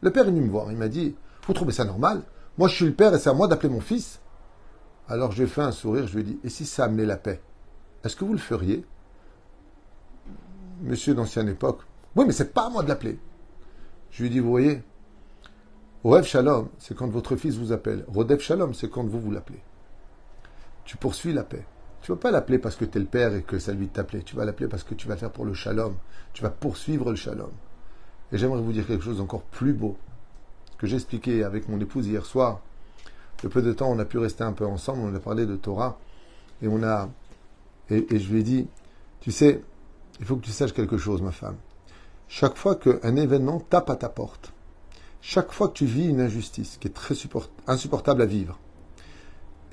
Le 0.00 0.12
père 0.12 0.24
est 0.24 0.30
venu 0.30 0.42
me 0.42 0.50
voir, 0.50 0.70
il 0.70 0.78
m'a 0.78 0.86
dit, 0.86 1.16
vous 1.46 1.52
trouvez 1.52 1.72
ça 1.72 1.84
normal 1.84 2.22
Moi, 2.58 2.68
je 2.68 2.74
suis 2.74 2.86
le 2.86 2.94
père 2.94 3.14
et 3.14 3.18
c'est 3.18 3.30
à 3.30 3.34
moi 3.34 3.48
d'appeler 3.48 3.72
mon 3.72 3.80
fils. 3.80 4.20
Alors, 5.08 5.32
j'ai 5.32 5.46
fait 5.46 5.62
un 5.62 5.72
sourire, 5.72 6.06
je 6.06 6.14
lui 6.14 6.20
ai 6.20 6.24
dit, 6.24 6.38
et 6.44 6.48
si 6.48 6.64
ça 6.64 6.84
amenait 6.84 7.06
la 7.06 7.16
paix? 7.16 7.40
Est-ce 8.04 8.16
que 8.16 8.24
vous 8.24 8.32
le 8.32 8.38
feriez? 8.38 8.84
Monsieur 10.82 11.14
d'ancienne 11.14 11.48
époque, 11.48 11.80
oui, 12.16 12.24
mais 12.26 12.32
c'est 12.32 12.52
pas 12.52 12.66
à 12.66 12.70
moi 12.70 12.82
de 12.82 12.88
l'appeler. 12.88 13.18
Je 14.10 14.22
lui 14.22 14.28
ai 14.28 14.32
dit, 14.32 14.40
vous 14.40 14.50
voyez, 14.50 14.82
Rêve 16.04 16.24
Shalom, 16.24 16.68
c'est 16.78 16.96
quand 16.96 17.08
votre 17.08 17.36
fils 17.36 17.56
vous 17.56 17.70
appelle. 17.70 18.04
Rodev 18.08 18.40
Shalom, 18.40 18.74
c'est 18.74 18.90
quand 18.90 19.04
vous 19.04 19.20
vous 19.20 19.30
l'appelez. 19.30 19.62
Tu 20.84 20.96
poursuis 20.96 21.32
la 21.32 21.44
paix. 21.44 21.64
Tu 22.00 22.10
ne 22.10 22.16
vas 22.16 22.20
pas 22.20 22.30
l'appeler 22.32 22.58
parce 22.58 22.74
que 22.74 22.84
tu 22.84 22.98
es 22.98 23.00
le 23.00 23.06
père 23.06 23.32
et 23.34 23.42
que 23.42 23.60
ça 23.60 23.72
lui 23.72 23.86
t'appeler. 23.86 24.24
Tu 24.24 24.34
vas 24.34 24.44
l'appeler 24.44 24.68
parce 24.68 24.82
que 24.82 24.94
tu 24.94 25.06
vas 25.06 25.16
faire 25.16 25.30
pour 25.30 25.44
le 25.44 25.54
shalom. 25.54 25.94
Tu 26.32 26.42
vas 26.42 26.50
poursuivre 26.50 27.10
le 27.10 27.16
shalom. 27.16 27.52
Et 28.32 28.38
j'aimerais 28.38 28.60
vous 28.60 28.72
dire 28.72 28.84
quelque 28.84 29.04
chose 29.04 29.18
d'encore 29.18 29.42
plus 29.42 29.74
beau. 29.74 29.96
Que 30.82 30.88
j'ai 30.88 30.96
expliqué 30.96 31.44
avec 31.44 31.68
mon 31.68 31.78
épouse 31.78 32.08
hier 32.08 32.26
soir. 32.26 32.60
Le 33.44 33.48
peu 33.48 33.62
de 33.62 33.72
temps, 33.72 33.88
on 33.88 34.00
a 34.00 34.04
pu 34.04 34.18
rester 34.18 34.42
un 34.42 34.50
peu 34.50 34.66
ensemble. 34.66 35.02
On 35.04 35.14
a 35.14 35.20
parlé 35.20 35.46
de 35.46 35.54
Torah. 35.54 35.96
Et 36.60 36.66
on 36.66 36.82
a. 36.82 37.08
Et, 37.88 38.04
et 38.12 38.18
je 38.18 38.32
lui 38.32 38.40
ai 38.40 38.42
dit 38.42 38.66
Tu 39.20 39.30
sais, 39.30 39.62
il 40.18 40.26
faut 40.26 40.34
que 40.34 40.44
tu 40.44 40.50
saches 40.50 40.72
quelque 40.72 40.98
chose, 40.98 41.22
ma 41.22 41.30
femme. 41.30 41.54
Chaque 42.26 42.56
fois 42.56 42.74
qu'un 42.74 43.14
événement 43.14 43.60
tape 43.60 43.90
à 43.90 43.94
ta 43.94 44.08
porte, 44.08 44.52
chaque 45.20 45.52
fois 45.52 45.68
que 45.68 45.74
tu 45.74 45.86
vis 45.86 46.08
une 46.08 46.20
injustice 46.20 46.78
qui 46.78 46.88
est 46.88 46.90
très 46.90 47.14
insupportable 47.68 48.20
à 48.20 48.26
vivre, 48.26 48.58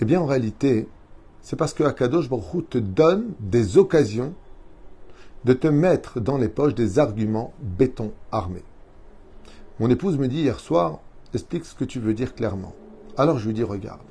eh 0.02 0.06
bien 0.06 0.22
en 0.22 0.28
réalité, 0.28 0.88
c'est 1.42 1.56
parce 1.56 1.74
que 1.74 1.84
Akadosh 1.84 2.30
Baruch 2.30 2.70
te 2.70 2.78
donne 2.78 3.34
des 3.40 3.80
occasions 3.80 4.36
de 5.44 5.54
te 5.54 5.68
mettre 5.68 6.20
dans 6.20 6.38
les 6.38 6.50
poches 6.50 6.76
des 6.76 7.00
arguments 7.00 7.52
béton 7.62 8.12
armés. 8.32 8.64
Mon 9.80 9.90
épouse 9.90 10.18
me 10.18 10.28
dit 10.28 10.42
hier 10.42 10.60
soir, 10.60 11.00
explique 11.34 11.66
ce 11.66 11.74
que 11.74 11.86
tu 11.86 12.00
veux 12.00 12.14
dire 12.14 12.36
clairement. 12.36 12.74
Alors 13.18 13.38
je 13.40 13.48
lui 13.48 13.54
dis, 13.54 13.64
regarde. 13.64 14.02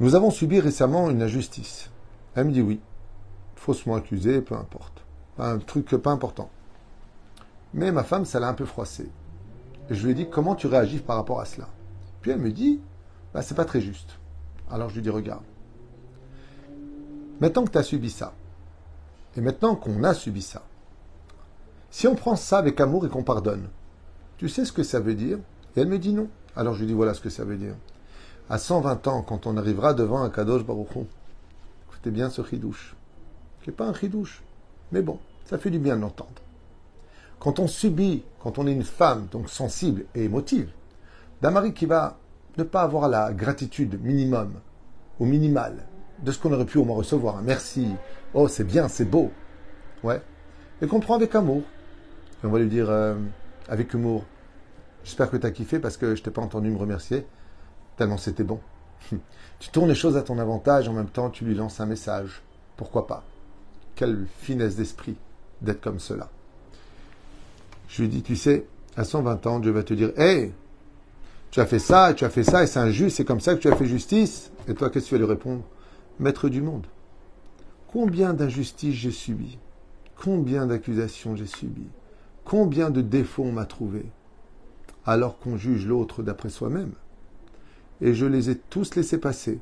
Nous 0.00 0.14
avons 0.14 0.30
subi 0.30 0.60
récemment 0.60 1.08
une 1.10 1.22
injustice. 1.22 1.90
Elle 2.34 2.46
me 2.46 2.52
dit 2.52 2.60
oui. 2.60 2.80
Faussement 3.56 3.94
accusé, 3.94 4.40
peu 4.40 4.54
importe. 4.56 5.04
Un 5.38 5.58
truc 5.58 5.90
pas 5.90 6.10
important. 6.10 6.50
Mais 7.72 7.92
ma 7.92 8.02
femme, 8.02 8.24
ça 8.24 8.40
l'a 8.40 8.48
un 8.48 8.54
peu 8.54 8.64
froissé. 8.64 9.08
Et 9.88 9.94
je 9.94 10.04
lui 10.04 10.12
ai 10.12 10.14
dit, 10.14 10.28
comment 10.28 10.54
tu 10.54 10.66
réagis 10.66 10.98
par 10.98 11.16
rapport 11.16 11.40
à 11.40 11.44
cela? 11.44 11.68
Puis 12.20 12.30
elle 12.30 12.40
me 12.40 12.50
dit, 12.50 12.80
bah, 13.32 13.42
c'est 13.42 13.54
pas 13.54 13.64
très 13.64 13.80
juste. 13.80 14.18
Alors 14.70 14.90
je 14.90 14.96
lui 14.96 15.02
dis, 15.02 15.10
regarde. 15.10 15.44
Maintenant 17.40 17.64
que 17.64 17.70
tu 17.70 17.78
as 17.78 17.82
subi 17.82 18.10
ça, 18.10 18.34
et 19.36 19.40
maintenant 19.40 19.76
qu'on 19.76 20.04
a 20.04 20.14
subi 20.14 20.42
ça, 20.42 20.62
si 21.92 22.08
on 22.08 22.14
prend 22.14 22.36
ça 22.36 22.56
avec 22.56 22.80
amour 22.80 23.04
et 23.04 23.10
qu'on 23.10 23.22
pardonne, 23.22 23.68
tu 24.38 24.48
sais 24.48 24.64
ce 24.64 24.72
que 24.72 24.82
ça 24.82 24.98
veut 24.98 25.14
dire? 25.14 25.38
Et 25.76 25.82
elle 25.82 25.88
me 25.88 25.98
dit 25.98 26.14
non. 26.14 26.26
Alors 26.56 26.72
je 26.74 26.80
lui 26.80 26.86
dis, 26.86 26.94
voilà 26.94 27.12
ce 27.12 27.20
que 27.20 27.28
ça 27.28 27.44
veut 27.44 27.58
dire. 27.58 27.74
À 28.48 28.56
120 28.58 29.06
ans, 29.08 29.22
quand 29.22 29.46
on 29.46 29.58
arrivera 29.58 29.92
devant 29.92 30.22
un 30.22 30.30
Kadosh 30.30 30.64
Baruchon, 30.64 31.06
écoutez 31.88 32.10
bien 32.10 32.30
ce 32.30 32.40
ridouche, 32.40 32.96
qui 33.62 33.68
n'est 33.68 33.76
pas 33.76 33.86
un 33.86 33.92
ridouche, 33.92 34.42
mais 34.90 35.02
bon, 35.02 35.18
ça 35.44 35.58
fait 35.58 35.70
du 35.70 35.78
bien 35.78 35.96
de 35.96 36.00
l'entendre. 36.00 36.30
Quand 37.38 37.58
on 37.58 37.66
subit, 37.66 38.22
quand 38.42 38.58
on 38.58 38.66
est 38.66 38.72
une 38.72 38.84
femme, 38.84 39.26
donc 39.30 39.50
sensible 39.50 40.06
et 40.14 40.24
émotive, 40.24 40.70
d'un 41.42 41.50
mari 41.50 41.74
qui 41.74 41.84
va 41.84 42.18
ne 42.56 42.64
pas 42.64 42.82
avoir 42.82 43.08
la 43.08 43.34
gratitude 43.34 44.02
minimum 44.02 44.54
ou 45.20 45.26
minimale 45.26 45.84
de 46.22 46.32
ce 46.32 46.38
qu'on 46.38 46.52
aurait 46.54 46.64
pu 46.64 46.78
au 46.78 46.84
moins 46.84 46.96
recevoir. 46.96 47.36
Un 47.36 47.42
merci, 47.42 47.86
oh 48.32 48.48
c'est 48.48 48.64
bien, 48.64 48.88
c'est 48.88 49.04
beau. 49.04 49.30
Ouais. 50.02 50.22
Et 50.80 50.86
qu'on 50.86 51.00
prend 51.00 51.16
avec 51.16 51.34
amour. 51.34 51.62
On 52.44 52.48
va 52.48 52.58
lui 52.58 52.68
dire 52.68 52.90
euh, 52.90 53.14
avec 53.68 53.94
humour, 53.94 54.24
j'espère 55.04 55.30
que 55.30 55.36
tu 55.36 55.46
as 55.46 55.50
kiffé 55.50 55.78
parce 55.78 55.96
que 55.96 56.14
je 56.14 56.22
t'ai 56.22 56.30
pas 56.30 56.42
entendu 56.42 56.70
me 56.70 56.76
remercier, 56.76 57.26
tellement 57.96 58.16
c'était 58.16 58.44
bon. 58.44 58.60
tu 59.60 59.70
tournes 59.70 59.88
les 59.88 59.94
choses 59.94 60.16
à 60.16 60.22
ton 60.22 60.38
avantage, 60.38 60.88
en 60.88 60.92
même 60.92 61.08
temps 61.08 61.30
tu 61.30 61.44
lui 61.44 61.54
lances 61.54 61.80
un 61.80 61.86
message. 61.86 62.42
Pourquoi 62.76 63.06
pas? 63.06 63.24
Quelle 63.94 64.26
finesse 64.40 64.76
d'esprit 64.76 65.16
d'être 65.60 65.80
comme 65.80 66.00
cela. 66.00 66.28
Je 67.88 68.02
lui 68.02 68.08
dis, 68.08 68.22
tu 68.22 68.36
sais, 68.36 68.66
à 68.96 69.04
120 69.04 69.46
ans, 69.46 69.60
Dieu 69.60 69.70
va 69.70 69.82
te 69.82 69.94
dire, 69.94 70.12
hé, 70.18 70.52
tu 71.50 71.60
as 71.60 71.66
fait 71.66 71.78
ça, 71.78 72.14
tu 72.14 72.24
as 72.24 72.30
fait 72.30 72.42
ça, 72.42 72.64
et 72.64 72.66
c'est 72.66 72.80
injuste, 72.80 73.18
c'est 73.18 73.24
comme 73.24 73.40
ça 73.40 73.54
que 73.54 73.60
tu 73.60 73.68
as 73.68 73.76
fait 73.76 73.86
justice. 73.86 74.50
Et 74.66 74.74
toi, 74.74 74.90
qu'est-ce 74.90 75.04
que 75.04 75.08
tu 75.10 75.14
vas 75.14 75.18
lui 75.18 75.26
répondre? 75.26 75.62
Maître 76.18 76.48
du 76.48 76.62
monde, 76.62 76.86
combien 77.92 78.34
d'injustices 78.34 78.94
j'ai 78.94 79.10
subi 79.10 79.58
Combien 80.16 80.66
d'accusations 80.66 81.36
j'ai 81.36 81.46
subi 81.46 81.86
Combien 82.44 82.90
de 82.90 83.00
défauts 83.00 83.44
on 83.44 83.52
m'a 83.52 83.66
trouvé 83.66 84.04
Alors 85.06 85.38
qu'on 85.38 85.56
juge 85.56 85.86
l'autre 85.86 86.22
d'après 86.22 86.50
soi-même. 86.50 86.92
Et 88.00 88.14
je 88.14 88.26
les 88.26 88.50
ai 88.50 88.58
tous 88.58 88.94
laissés 88.94 89.18
passer, 89.18 89.60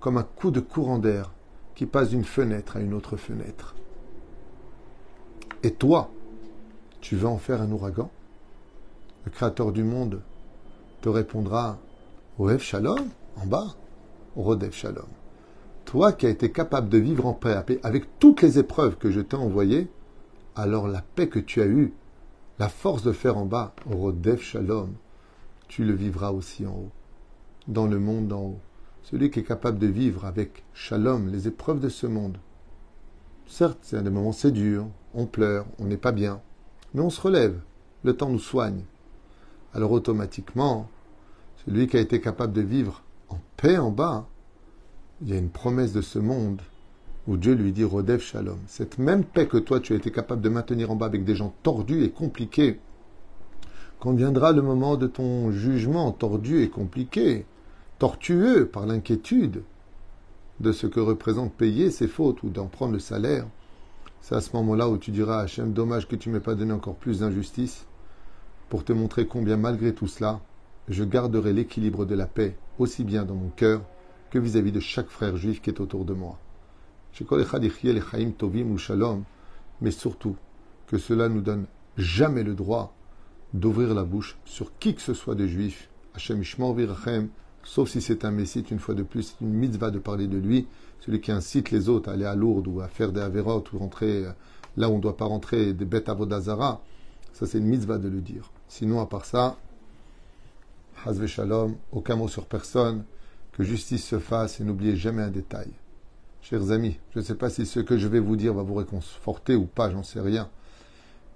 comme 0.00 0.16
un 0.16 0.22
coup 0.22 0.50
de 0.50 0.60
courant 0.60 0.98
d'air 0.98 1.32
qui 1.74 1.86
passe 1.86 2.10
d'une 2.10 2.24
fenêtre 2.24 2.76
à 2.76 2.80
une 2.80 2.94
autre 2.94 3.16
fenêtre. 3.16 3.74
Et 5.62 5.72
toi, 5.72 6.10
tu 7.00 7.16
veux 7.16 7.28
en 7.28 7.38
faire 7.38 7.60
un 7.60 7.70
ouragan? 7.70 8.10
Le 9.24 9.30
Créateur 9.30 9.72
du 9.72 9.84
monde 9.84 10.22
te 11.02 11.08
répondra 11.08 11.78
Oev 12.38 12.60
Shalom, 12.60 13.08
en 13.36 13.46
bas, 13.46 13.76
Rodev 14.36 14.72
Shalom. 14.72 15.08
Toi 15.84 16.12
qui 16.12 16.26
as 16.26 16.30
été 16.30 16.50
capable 16.50 16.88
de 16.88 16.98
vivre 16.98 17.26
en 17.26 17.32
paix 17.32 17.80
avec 17.82 18.18
toutes 18.18 18.42
les 18.42 18.58
épreuves 18.58 18.96
que 18.96 19.10
je 19.10 19.20
t'ai 19.20 19.36
envoyées, 19.36 19.88
alors 20.54 20.88
la 20.88 21.02
paix 21.02 21.28
que 21.28 21.38
tu 21.38 21.60
as 21.60 21.66
eue, 21.66 21.92
la 22.58 22.68
force 22.68 23.02
de 23.02 23.12
faire 23.12 23.36
en 23.36 23.44
bas, 23.44 23.74
Rodev 23.84 24.40
Shalom, 24.40 24.94
tu 25.68 25.84
le 25.84 25.92
vivras 25.92 26.30
aussi 26.30 26.66
en 26.66 26.72
haut, 26.72 26.90
dans 27.68 27.86
le 27.86 27.98
monde 27.98 28.28
d'en 28.28 28.42
haut. 28.42 28.60
Celui 29.02 29.30
qui 29.30 29.40
est 29.40 29.44
capable 29.44 29.78
de 29.78 29.86
vivre 29.86 30.24
avec 30.24 30.64
Shalom 30.72 31.28
les 31.28 31.46
épreuves 31.48 31.80
de 31.80 31.88
ce 31.88 32.06
monde. 32.06 32.38
Certes, 33.46 33.78
c'est 33.82 34.02
des 34.02 34.10
moments 34.10 34.32
c'est 34.32 34.52
dur, 34.52 34.88
on 35.14 35.26
pleure, 35.26 35.66
on 35.78 35.84
n'est 35.84 35.96
pas 35.96 36.12
bien, 36.12 36.40
mais 36.94 37.02
on 37.02 37.10
se 37.10 37.20
relève, 37.20 37.60
le 38.02 38.16
temps 38.16 38.30
nous 38.30 38.38
soigne. 38.38 38.84
Alors 39.74 39.92
automatiquement, 39.92 40.88
celui 41.66 41.86
qui 41.86 41.98
a 41.98 42.00
été 42.00 42.20
capable 42.20 42.54
de 42.54 42.62
vivre 42.62 43.02
en 43.28 43.38
paix 43.56 43.76
en 43.76 43.90
bas, 43.90 44.26
il 45.20 45.28
y 45.28 45.34
a 45.34 45.38
une 45.38 45.50
promesse 45.50 45.92
de 45.92 46.00
ce 46.00 46.18
monde 46.18 46.62
où 47.28 47.36
Dieu 47.36 47.54
lui 47.54 47.72
dit 47.72 47.84
Rodev 47.84 48.20
Shalom. 48.20 48.58
Cette 48.66 48.98
même 48.98 49.24
paix 49.24 49.46
que 49.46 49.56
toi 49.56 49.80
tu 49.80 49.92
as 49.92 49.96
été 49.96 50.10
capable 50.10 50.42
de 50.42 50.48
maintenir 50.48 50.90
en 50.90 50.96
bas 50.96 51.06
avec 51.06 51.24
des 51.24 51.34
gens 51.34 51.54
tordus 51.62 52.04
et 52.04 52.10
compliqués, 52.10 52.78
quand 53.98 54.12
viendra 54.12 54.52
le 54.52 54.62
moment 54.62 54.96
de 54.96 55.06
ton 55.06 55.50
jugement 55.50 56.12
tordu 56.12 56.62
et 56.62 56.68
compliqué, 56.68 57.46
tortueux 57.98 58.66
par 58.66 58.86
l'inquiétude 58.86 59.62
de 60.60 60.72
ce 60.72 60.86
que 60.86 61.00
représente 61.00 61.52
payer 61.52 61.90
ses 61.90 62.08
fautes 62.08 62.42
ou 62.42 62.50
d'en 62.50 62.66
prendre 62.66 62.92
le 62.92 62.98
salaire, 62.98 63.46
c'est 64.20 64.34
à 64.34 64.40
ce 64.40 64.54
moment-là 64.56 64.88
où 64.88 64.98
tu 64.98 65.10
diras 65.10 65.40
Hachem, 65.40 65.72
dommage 65.72 66.08
que 66.08 66.16
tu 66.16 66.30
m'aies 66.30 66.40
pas 66.40 66.54
donné 66.54 66.72
encore 66.72 66.96
plus 66.96 67.20
d'injustice, 67.20 67.86
pour 68.68 68.84
te 68.84 68.92
montrer 68.92 69.26
combien 69.26 69.56
malgré 69.56 69.94
tout 69.94 70.08
cela, 70.08 70.40
je 70.88 71.04
garderai 71.04 71.52
l'équilibre 71.52 72.04
de 72.04 72.14
la 72.14 72.26
paix 72.26 72.56
aussi 72.78 73.04
bien 73.04 73.24
dans 73.24 73.34
mon 73.34 73.48
cœur 73.48 73.82
que 74.30 74.38
vis-à-vis 74.38 74.72
de 74.72 74.80
chaque 74.80 75.08
frère 75.08 75.36
juif 75.36 75.62
qui 75.62 75.70
est 75.70 75.80
autour 75.80 76.04
de 76.04 76.14
moi. 76.14 76.38
Mais 79.80 79.90
surtout, 79.90 80.36
que 80.86 80.98
cela 80.98 81.28
nous 81.28 81.40
donne 81.40 81.66
jamais 81.96 82.42
le 82.42 82.54
droit 82.54 82.94
d'ouvrir 83.52 83.94
la 83.94 84.04
bouche 84.04 84.36
sur 84.44 84.76
qui 84.78 84.94
que 84.94 85.02
ce 85.02 85.14
soit 85.14 85.34
de 85.34 85.46
juif. 85.46 85.88
Hachem 86.14 86.40
Virachem, 86.40 87.28
sauf 87.62 87.90
si 87.90 88.00
c'est 88.00 88.24
un 88.24 88.30
messite, 88.30 88.70
une 88.70 88.78
fois 88.78 88.94
de 88.94 89.02
plus, 89.02 89.22
c'est 89.22 89.44
une 89.44 89.52
mitzvah 89.52 89.90
de 89.90 89.98
parler 89.98 90.26
de 90.26 90.38
lui, 90.38 90.66
celui 91.00 91.20
qui 91.20 91.32
incite 91.32 91.70
les 91.70 91.88
autres 91.88 92.08
à 92.08 92.12
aller 92.12 92.24
à 92.24 92.34
Lourdes 92.34 92.68
ou 92.68 92.80
à 92.80 92.88
faire 92.88 93.12
des 93.12 93.20
Averot 93.20 93.64
ou 93.72 93.78
rentrer 93.78 94.24
euh, 94.24 94.32
là 94.76 94.88
où 94.88 94.92
on 94.92 94.96
ne 94.96 95.02
doit 95.02 95.16
pas 95.16 95.26
rentrer, 95.26 95.72
des 95.72 95.84
bêtes 95.84 96.08
avodazara, 96.08 96.82
ça 97.32 97.46
c'est 97.46 97.58
une 97.58 97.66
mitzvah 97.66 97.98
de 97.98 98.08
le 98.08 98.20
dire. 98.20 98.50
Sinon, 98.68 99.00
à 99.00 99.06
part 99.06 99.24
ça, 99.24 99.56
Hazve 101.04 101.26
Shalom, 101.26 101.76
aucun 101.92 102.16
mot 102.16 102.28
sur 102.28 102.46
personne, 102.46 103.04
que 103.52 103.62
justice 103.62 104.04
se 104.04 104.18
fasse 104.18 104.60
et 104.60 104.64
n'oubliez 104.64 104.96
jamais 104.96 105.22
un 105.22 105.30
détail. 105.30 105.70
Chers 106.48 106.70
amis, 106.70 106.96
je 107.10 107.18
ne 107.18 107.24
sais 107.24 107.34
pas 107.34 107.50
si 107.50 107.66
ce 107.66 107.80
que 107.80 107.98
je 107.98 108.06
vais 108.06 108.20
vous 108.20 108.36
dire 108.36 108.54
va 108.54 108.62
vous 108.62 108.76
réconforter 108.76 109.56
ou 109.56 109.64
pas, 109.64 109.90
j'en 109.90 110.04
sais 110.04 110.20
rien. 110.20 110.48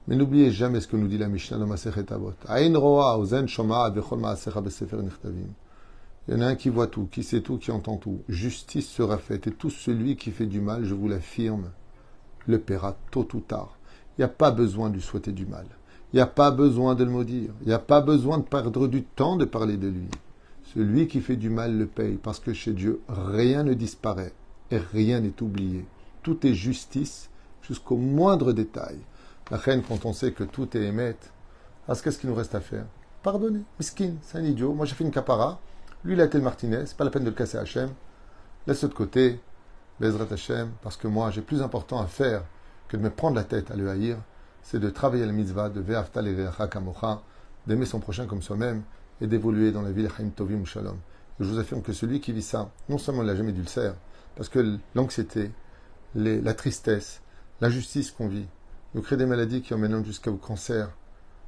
Mais 0.06 0.14
n'oubliez 0.14 0.52
jamais 0.52 0.80
ce 0.80 0.86
que 0.86 0.96
nous 0.96 1.08
dit 1.08 1.18
la 1.18 1.26
Mishnah 1.26 1.58
dans 1.58 1.66
Masechet 1.66 2.12
Avot. 2.12 2.34
Ain 2.46 2.78
roa 2.78 3.18
ozen 3.18 3.48
shoma 3.48 3.90
vechol 3.90 4.20
ma'asecha 4.20 4.60
besefer 4.60 5.02
nichtavim. 5.02 5.48
Il 6.28 6.34
y 6.34 6.36
en 6.36 6.42
a 6.42 6.46
un 6.46 6.54
qui 6.54 6.68
voit 6.68 6.86
tout, 6.86 7.08
qui 7.10 7.24
sait 7.24 7.40
tout, 7.40 7.58
qui 7.58 7.72
entend 7.72 7.96
tout. 7.96 8.20
Justice 8.28 8.88
sera 8.88 9.18
faite. 9.18 9.48
Et 9.48 9.50
tout 9.50 9.68
celui 9.68 10.14
qui 10.14 10.30
fait 10.30 10.46
du 10.46 10.60
mal, 10.60 10.84
je 10.84 10.94
vous 10.94 11.08
l'affirme, 11.08 11.72
le 12.46 12.60
paiera 12.60 12.96
tôt 13.10 13.26
ou 13.34 13.40
tard. 13.40 13.76
Il 14.16 14.20
n'y 14.20 14.26
a 14.26 14.28
pas 14.28 14.52
besoin 14.52 14.90
de 14.90 14.94
lui 14.94 15.02
souhaiter 15.02 15.32
du 15.32 15.44
mal. 15.44 15.66
Il 16.12 16.18
n'y 16.18 16.22
a 16.22 16.26
pas 16.26 16.52
besoin 16.52 16.94
de 16.94 17.02
le 17.02 17.10
maudire. 17.10 17.50
Il 17.62 17.66
n'y 17.66 17.74
a 17.74 17.80
pas 17.80 18.00
besoin 18.00 18.38
de 18.38 18.44
perdre 18.44 18.86
du 18.86 19.02
temps 19.02 19.34
de 19.34 19.44
parler 19.44 19.76
de 19.76 19.88
lui. 19.88 20.06
Celui 20.72 21.08
qui 21.08 21.20
fait 21.20 21.34
du 21.34 21.50
mal 21.50 21.76
le 21.76 21.86
paye, 21.86 22.14
parce 22.14 22.38
que 22.38 22.52
chez 22.52 22.74
Dieu, 22.74 23.00
rien 23.08 23.64
ne 23.64 23.74
disparaît 23.74 24.34
et 24.70 24.78
rien 24.78 25.20
n'est 25.20 25.42
oublié. 25.42 25.86
Tout 26.22 26.46
est 26.46 26.54
justice 26.54 27.30
jusqu'au 27.62 27.96
moindre 27.96 28.52
détail. 28.52 28.98
La 29.50 29.56
reine, 29.56 29.82
quand 29.86 30.04
on 30.04 30.12
sait 30.12 30.32
que 30.32 30.44
tout 30.44 30.76
est 30.76 30.82
émette, 30.82 31.32
alors 31.86 32.00
qu'est-ce 32.00 32.18
qu'il 32.18 32.30
nous 32.30 32.36
reste 32.36 32.54
à 32.54 32.60
faire? 32.60 32.84
Pardonner. 33.22 33.62
Miskin, 33.78 34.14
c'est 34.22 34.38
un 34.38 34.44
idiot. 34.44 34.72
Moi, 34.72 34.86
j'ai 34.86 34.94
fait 34.94 35.04
une 35.04 35.10
capara. 35.10 35.60
Lui, 36.04 36.14
il 36.14 36.20
a 36.20 36.24
été 36.24 36.38
le 36.38 36.44
Martinez. 36.44 36.86
C'est 36.86 36.96
pas 36.96 37.04
la 37.04 37.10
peine 37.10 37.24
de 37.24 37.30
le 37.30 37.34
casser 37.34 37.58
à 37.58 37.62
Hachem. 37.62 37.90
Laisse-le 38.66 38.88
de 38.88 38.94
côté. 38.94 39.40
Bezrat 39.98 40.32
Hachem. 40.32 40.70
Parce 40.82 40.96
que 40.96 41.08
moi, 41.08 41.30
j'ai 41.30 41.42
plus 41.42 41.62
important 41.62 42.00
à 42.00 42.06
faire 42.06 42.44
que 42.88 42.96
de 42.96 43.02
me 43.02 43.10
prendre 43.10 43.36
la 43.36 43.44
tête 43.44 43.70
à 43.70 43.76
le 43.76 43.90
haïr. 43.90 44.18
C'est 44.62 44.78
de 44.78 44.88
travailler 44.88 45.26
la 45.26 45.32
mitzvah 45.32 45.68
de 45.68 45.80
Ve'aftal 45.80 46.28
et 46.28 46.36
Kamocha, 46.70 47.22
d'aimer 47.66 47.86
son 47.86 47.98
prochain 47.98 48.26
comme 48.26 48.42
soi-même 48.42 48.82
et 49.20 49.26
d'évoluer 49.26 49.72
dans 49.72 49.82
la 49.82 49.90
vie 49.90 50.02
de 50.02 50.08
Chaim 50.08 50.30
Tovim 50.34 50.64
Shalom. 50.64 50.96
Et 51.40 51.44
je 51.44 51.48
vous 51.48 51.58
affirme 51.58 51.82
que 51.82 51.92
celui 51.92 52.20
qui 52.20 52.32
vit 52.32 52.42
ça, 52.42 52.70
non 52.88 52.98
seulement 52.98 53.22
il 53.22 53.26
n'a 53.26 53.36
jamais 53.36 53.52
d'ulcère, 53.52 53.94
parce 54.36 54.48
que 54.48 54.78
l'anxiété, 54.94 55.50
la 56.14 56.54
tristesse, 56.54 57.22
l'injustice 57.60 58.10
qu'on 58.10 58.28
vit, 58.28 58.46
nous 58.94 59.02
crée 59.02 59.16
des 59.16 59.26
maladies 59.26 59.62
qui 59.62 59.74
emmènent 59.74 60.04
jusqu'au 60.04 60.36
cancer. 60.36 60.90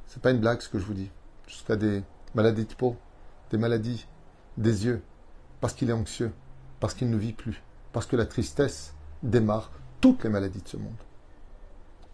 C'est 0.06 0.22
pas 0.22 0.30
une 0.30 0.40
blague 0.40 0.60
ce 0.60 0.68
que 0.68 0.78
je 0.78 0.84
vous 0.84 0.94
dis. 0.94 1.10
Jusqu'à 1.46 1.76
des 1.76 2.02
maladies 2.34 2.66
de 2.66 2.74
peau, 2.74 2.96
des 3.50 3.58
maladies 3.58 4.06
des 4.56 4.86
yeux, 4.86 5.02
parce 5.60 5.74
qu'il 5.74 5.90
est 5.90 5.94
anxieux, 5.94 6.32
parce 6.80 6.94
qu'il 6.94 7.10
ne 7.10 7.16
vit 7.16 7.32
plus, 7.32 7.62
parce 7.92 8.06
que 8.06 8.16
la 8.16 8.26
tristesse 8.26 8.94
démarre 9.22 9.70
toutes 10.00 10.24
les 10.24 10.30
maladies 10.30 10.62
de 10.62 10.68
ce 10.68 10.76
monde. 10.76 10.92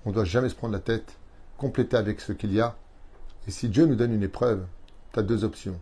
On 0.05 0.11
ne 0.11 0.15
doit 0.15 0.25
jamais 0.25 0.49
se 0.49 0.55
prendre 0.55 0.73
la 0.73 0.81
tête, 0.81 1.19
compléter 1.57 1.97
avec 1.97 2.21
ce 2.21 2.33
qu'il 2.33 2.53
y 2.53 2.61
a. 2.61 2.77
Et 3.47 3.51
si 3.51 3.69
Dieu 3.69 3.87
nous 3.87 3.97
donne 3.97 4.13
une 4.13 4.23
épreuve, 4.23 4.67
tu 5.13 5.19
as 5.19 5.23
deux 5.23 5.45
options. 5.45 5.81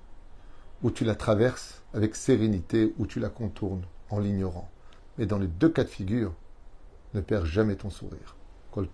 Ou 0.83 0.91
tu 0.91 1.05
la 1.05 1.15
traverses 1.15 1.83
avec 1.95 2.17
sérénité, 2.17 2.95
ou 2.99 3.07
tu 3.07 3.21
la 3.21 3.29
contournes 3.29 3.85
en 4.11 4.19
l'ignorant. 4.19 4.71
Mais 5.19 5.27
dans 5.27 5.39
les 5.39 5.47
deux 5.47 5.69
cas 5.69 5.85
de 5.85 5.89
figure, 5.89 6.33
ne 7.15 7.21
perds 7.21 7.47
jamais 7.47 7.77
ton 7.77 7.91
sourire. 7.91 8.37
Kol 8.71 8.89